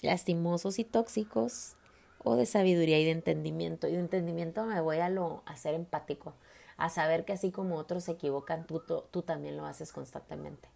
¿Lastimosos 0.00 0.78
y 0.78 0.84
tóxicos 0.84 1.74
o 2.22 2.36
de 2.36 2.46
sabiduría 2.46 3.00
y 3.00 3.04
de 3.04 3.10
entendimiento? 3.10 3.88
Y 3.88 3.92
de 3.92 4.00
entendimiento 4.00 4.64
me 4.64 4.80
voy 4.80 4.98
a 4.98 5.08
lo 5.08 5.42
a 5.44 5.56
ser 5.56 5.74
empático, 5.74 6.34
a 6.76 6.88
saber 6.88 7.24
que 7.24 7.32
así 7.32 7.50
como 7.50 7.76
otros 7.76 8.04
se 8.04 8.12
equivocan, 8.12 8.64
tú, 8.66 9.22
también 9.22 9.56
lo 9.56 9.66
haces 9.66 9.92
constantemente. 9.92 10.68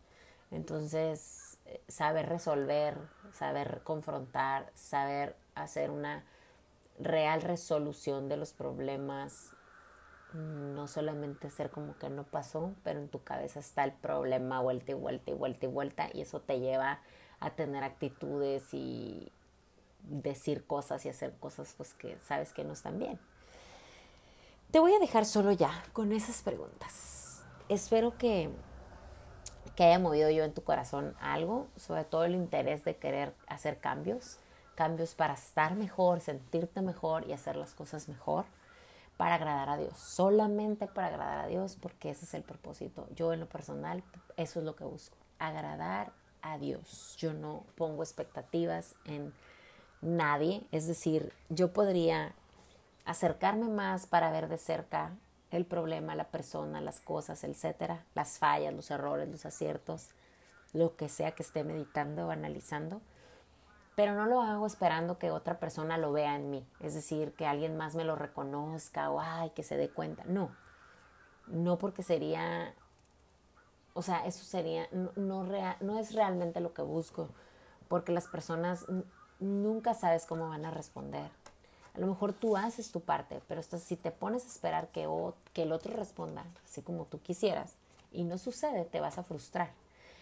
Entonces, 0.50 1.58
eh, 1.66 1.80
saber 1.86 2.28
resolver, 2.28 2.98
saber 3.32 3.82
confrontar, 3.84 4.72
saber 4.74 5.36
hacer 5.54 5.90
una 5.90 6.24
real 6.98 7.42
resolución 7.42 8.28
de 8.28 8.36
los 8.36 8.52
problemas, 8.52 9.52
no 10.34 10.86
solamente 10.88 11.50
ser 11.50 11.70
como 11.70 11.96
que 11.98 12.10
no 12.10 12.24
pasó, 12.24 12.74
pero 12.82 13.00
en 13.00 13.08
tu 13.08 13.22
cabeza 13.22 13.60
está 13.60 13.84
el 13.84 13.92
problema 13.92 14.60
vuelta 14.60 14.92
y 14.92 14.94
vuelta 14.94 15.30
y 15.30 15.34
vuelta 15.34 15.66
y 15.66 15.68
vuelta 15.68 16.08
y 16.12 16.20
eso 16.20 16.40
te 16.40 16.60
lleva 16.60 17.00
a 17.40 17.50
tener 17.50 17.84
actitudes 17.84 18.74
y 18.74 19.32
decir 20.02 20.64
cosas 20.66 21.04
y 21.06 21.08
hacer 21.08 21.34
cosas 21.38 21.74
pues 21.76 21.94
que 21.94 22.18
sabes 22.20 22.52
que 22.52 22.64
no 22.64 22.72
están 22.72 22.98
bien. 22.98 23.18
Te 24.70 24.80
voy 24.80 24.92
a 24.92 24.98
dejar 24.98 25.24
solo 25.24 25.52
ya 25.52 25.82
con 25.92 26.12
esas 26.12 26.42
preguntas. 26.42 27.42
Espero 27.70 28.18
que, 28.18 28.50
que 29.76 29.84
haya 29.84 29.98
movido 29.98 30.28
yo 30.30 30.44
en 30.44 30.52
tu 30.52 30.62
corazón 30.62 31.14
algo, 31.20 31.68
sobre 31.76 32.04
todo 32.04 32.24
el 32.24 32.34
interés 32.34 32.84
de 32.84 32.96
querer 32.96 33.34
hacer 33.46 33.78
cambios 33.78 34.38
cambios 34.78 35.16
para 35.16 35.34
estar 35.34 35.74
mejor, 35.74 36.20
sentirte 36.20 36.82
mejor 36.82 37.26
y 37.26 37.32
hacer 37.32 37.56
las 37.56 37.74
cosas 37.74 38.08
mejor 38.08 38.44
para 39.16 39.34
agradar 39.34 39.68
a 39.70 39.76
Dios, 39.76 39.98
solamente 39.98 40.86
para 40.86 41.08
agradar 41.08 41.38
a 41.38 41.48
Dios, 41.48 41.76
porque 41.82 42.10
ese 42.10 42.26
es 42.26 42.34
el 42.34 42.44
propósito. 42.44 43.08
Yo 43.16 43.32
en 43.32 43.40
lo 43.40 43.48
personal, 43.48 44.04
eso 44.36 44.60
es 44.60 44.64
lo 44.64 44.76
que 44.76 44.84
busco, 44.84 45.16
agradar 45.40 46.12
a 46.42 46.58
Dios. 46.58 47.16
Yo 47.18 47.32
no 47.32 47.64
pongo 47.74 48.04
expectativas 48.04 48.94
en 49.04 49.34
nadie, 50.00 50.64
es 50.70 50.86
decir, 50.86 51.32
yo 51.48 51.72
podría 51.72 52.36
acercarme 53.04 53.66
más 53.66 54.06
para 54.06 54.30
ver 54.30 54.46
de 54.46 54.58
cerca 54.58 55.10
el 55.50 55.66
problema, 55.66 56.14
la 56.14 56.28
persona, 56.28 56.80
las 56.80 57.00
cosas, 57.00 57.42
etcétera, 57.42 58.04
las 58.14 58.38
fallas, 58.38 58.72
los 58.72 58.92
errores, 58.92 59.28
los 59.28 59.44
aciertos, 59.44 60.10
lo 60.72 60.94
que 60.94 61.08
sea 61.08 61.32
que 61.32 61.42
esté 61.42 61.64
meditando 61.64 62.28
o 62.28 62.30
analizando 62.30 63.02
pero 63.98 64.14
no 64.14 64.26
lo 64.26 64.42
hago 64.42 64.64
esperando 64.64 65.18
que 65.18 65.32
otra 65.32 65.58
persona 65.58 65.98
lo 65.98 66.12
vea 66.12 66.36
en 66.36 66.50
mí, 66.50 66.64
es 66.78 66.94
decir, 66.94 67.32
que 67.32 67.48
alguien 67.48 67.76
más 67.76 67.96
me 67.96 68.04
lo 68.04 68.14
reconozca 68.14 69.10
o 69.10 69.18
ay, 69.18 69.50
que 69.56 69.64
se 69.64 69.76
dé 69.76 69.90
cuenta. 69.90 70.22
No, 70.24 70.52
no 71.48 71.78
porque 71.78 72.04
sería, 72.04 72.72
o 73.94 74.02
sea, 74.02 74.24
eso 74.24 74.44
sería, 74.44 74.86
no, 74.92 75.42
no 75.80 75.98
es 75.98 76.14
realmente 76.14 76.60
lo 76.60 76.74
que 76.74 76.82
busco, 76.82 77.30
porque 77.88 78.12
las 78.12 78.28
personas 78.28 78.86
nunca 79.40 79.94
sabes 79.94 80.26
cómo 80.26 80.48
van 80.48 80.64
a 80.64 80.70
responder. 80.70 81.32
A 81.96 81.98
lo 81.98 82.06
mejor 82.06 82.32
tú 82.32 82.56
haces 82.56 82.92
tu 82.92 83.00
parte, 83.00 83.42
pero 83.48 83.62
si 83.64 83.96
te 83.96 84.12
pones 84.12 84.44
a 84.44 84.48
esperar 84.48 84.86
que, 84.92 85.08
que 85.52 85.64
el 85.64 85.72
otro 85.72 85.92
responda 85.92 86.44
así 86.64 86.82
como 86.82 87.06
tú 87.06 87.20
quisieras 87.20 87.74
y 88.12 88.22
no 88.22 88.38
sucede, 88.38 88.84
te 88.84 89.00
vas 89.00 89.18
a 89.18 89.24
frustrar 89.24 89.72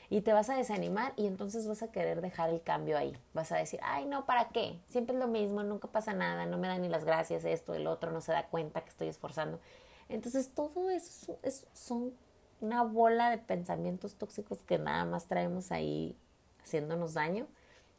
y 0.09 0.21
te 0.21 0.33
vas 0.33 0.51
a 0.51 0.57
desanimar 0.57 1.12
y 1.16 1.27
entonces 1.27 1.66
vas 1.66 1.83
a 1.83 1.90
querer 1.90 2.21
dejar 2.21 2.51
el 2.51 2.62
cambio 2.62 2.97
ahí. 2.97 3.16
Vas 3.35 3.53
a 3.53 3.57
decir, 3.57 3.81
ay, 3.83 4.07
no, 4.07 4.27
¿para 4.27 4.49
qué? 4.49 4.79
Siempre 4.88 5.14
es 5.14 5.21
lo 5.21 5.29
mismo, 5.29 5.62
nunca 5.62 5.88
pasa 5.88 6.12
nada, 6.12 6.47
no 6.47 6.59
me 6.59 6.69
da 6.69 6.79
ni 6.79 6.88
las 6.88 7.05
gracias, 7.05 7.45
esto, 7.45 7.75
el 7.75 7.87
otro, 7.87 8.11
no 8.11 8.21
se 8.21 8.33
da 8.33 8.47
cuenta 8.47 8.83
que 8.83 8.90
estoy 8.90 9.09
esforzando. 9.09 9.61
Entonces 10.09 10.51
todo 10.55 10.90
eso 10.90 11.38
es, 11.42 11.66
son 11.75 12.12
una 12.61 12.83
bola 12.83 13.31
de 13.31 13.38
pensamientos 13.38 14.14
tóxicos 14.14 14.59
que 14.61 14.79
nada 14.79 15.05
más 15.05 15.27
traemos 15.27 15.73
ahí 15.73 16.16
haciéndonos 16.62 17.14
daño 17.14 17.47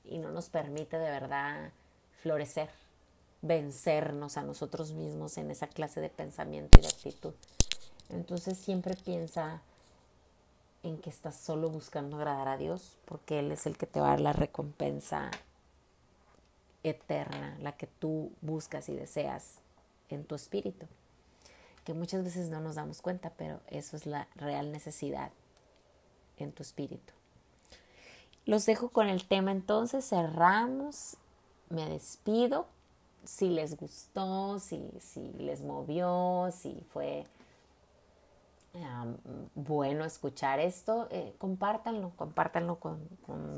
y 0.03 0.19
no 0.19 0.31
nos 0.31 0.49
permite 0.49 0.97
de 0.97 1.09
verdad 1.09 1.71
florecer, 2.21 2.69
vencernos 3.41 4.37
a 4.37 4.43
nosotros 4.43 4.93
mismos 4.93 5.37
en 5.37 5.51
esa 5.51 5.67
clase 5.67 6.01
de 6.01 6.09
pensamiento 6.09 6.79
y 6.79 6.81
de 6.81 6.87
actitud. 6.87 7.33
Entonces 8.09 8.57
siempre 8.57 8.95
piensa 8.95 9.61
en 10.87 10.97
que 10.97 11.09
estás 11.09 11.35
solo 11.35 11.69
buscando 11.69 12.17
agradar 12.17 12.47
a 12.47 12.57
Dios, 12.57 12.97
porque 13.05 13.39
Él 13.39 13.51
es 13.51 13.65
el 13.65 13.77
que 13.77 13.85
te 13.85 13.99
va 13.99 14.07
a 14.07 14.09
dar 14.11 14.21
la 14.21 14.33
recompensa 14.33 15.31
eterna, 16.83 17.57
la 17.61 17.73
que 17.73 17.87
tú 17.87 18.31
buscas 18.41 18.89
y 18.89 18.95
deseas 18.95 19.55
en 20.09 20.23
tu 20.23 20.35
espíritu, 20.35 20.85
que 21.83 21.93
muchas 21.93 22.23
veces 22.23 22.49
no 22.49 22.61
nos 22.61 22.75
damos 22.75 23.01
cuenta, 23.01 23.31
pero 23.37 23.59
eso 23.67 23.97
es 23.97 24.05
la 24.05 24.27
real 24.35 24.71
necesidad 24.71 25.31
en 26.37 26.51
tu 26.51 26.63
espíritu. 26.63 27.13
Los 28.45 28.65
dejo 28.65 28.89
con 28.89 29.07
el 29.07 29.27
tema 29.27 29.51
entonces, 29.51 30.07
cerramos, 30.07 31.17
me 31.69 31.87
despido 31.89 32.67
si 33.25 33.49
les 33.49 33.75
gustó, 33.75 34.59
si, 34.59 34.89
si 35.01 35.33
les 35.33 35.61
movió, 35.61 36.49
si 36.51 36.81
fue 36.93 37.25
bueno 39.55 40.05
escuchar 40.05 40.59
esto, 40.59 41.07
eh, 41.11 41.35
compártanlo, 41.37 42.11
compártanlo 42.15 42.79
con, 42.79 42.99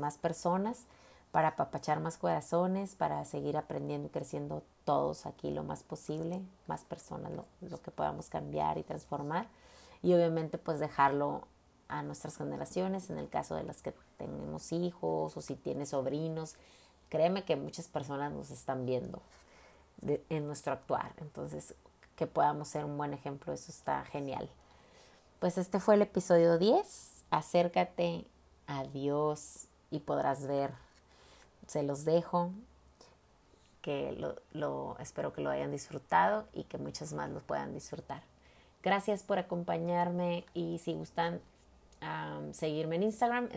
más 0.00 0.18
personas 0.18 0.86
para 1.32 1.48
apapachar 1.48 2.00
más 2.00 2.18
corazones, 2.18 2.96
para 2.96 3.24
seguir 3.24 3.56
aprendiendo 3.56 4.08
y 4.08 4.10
creciendo 4.10 4.62
todos 4.84 5.26
aquí 5.26 5.50
lo 5.50 5.62
más 5.62 5.82
posible, 5.82 6.42
más 6.66 6.82
personas, 6.84 7.32
lo, 7.32 7.44
lo 7.60 7.80
que 7.80 7.90
podamos 7.90 8.28
cambiar 8.28 8.78
y 8.78 8.82
transformar. 8.82 9.46
Y 10.02 10.14
obviamente 10.14 10.58
pues 10.58 10.80
dejarlo 10.80 11.42
a 11.88 12.02
nuestras 12.02 12.36
generaciones, 12.36 13.10
en 13.10 13.18
el 13.18 13.28
caso 13.28 13.54
de 13.54 13.64
las 13.64 13.82
que 13.82 13.94
tenemos 14.16 14.72
hijos 14.72 15.36
o 15.36 15.40
si 15.40 15.54
tienes 15.56 15.90
sobrinos, 15.90 16.56
créeme 17.08 17.44
que 17.44 17.56
muchas 17.56 17.88
personas 17.88 18.32
nos 18.32 18.50
están 18.50 18.86
viendo 18.86 19.20
en 20.02 20.46
nuestro 20.46 20.72
actuar. 20.72 21.12
Entonces, 21.18 21.74
que 22.16 22.26
podamos 22.26 22.68
ser 22.68 22.84
un 22.84 22.96
buen 22.96 23.12
ejemplo, 23.12 23.52
eso 23.52 23.70
está 23.70 24.04
genial. 24.04 24.48
Pues 25.40 25.56
este 25.56 25.80
fue 25.80 25.94
el 25.94 26.02
episodio 26.02 26.58
10. 26.58 27.24
Acércate 27.30 28.26
a 28.66 28.84
Dios 28.84 29.68
y 29.90 30.00
podrás 30.00 30.46
ver. 30.46 30.70
Se 31.66 31.82
los 31.82 32.04
dejo. 32.04 32.50
Que 33.80 34.12
lo, 34.52 34.98
espero 34.98 35.32
que 35.32 35.40
lo 35.40 35.48
hayan 35.48 35.72
disfrutado 35.72 36.46
y 36.52 36.64
que 36.64 36.76
muchas 36.76 37.14
más 37.14 37.30
lo 37.30 37.40
puedan 37.40 37.72
disfrutar. 37.72 38.22
Gracias 38.82 39.22
por 39.22 39.38
acompañarme 39.38 40.44
y 40.52 40.78
si 40.78 40.92
gustan 40.92 41.40
seguirme 42.52 42.96
en 42.96 43.04
Instagram, 43.04 43.48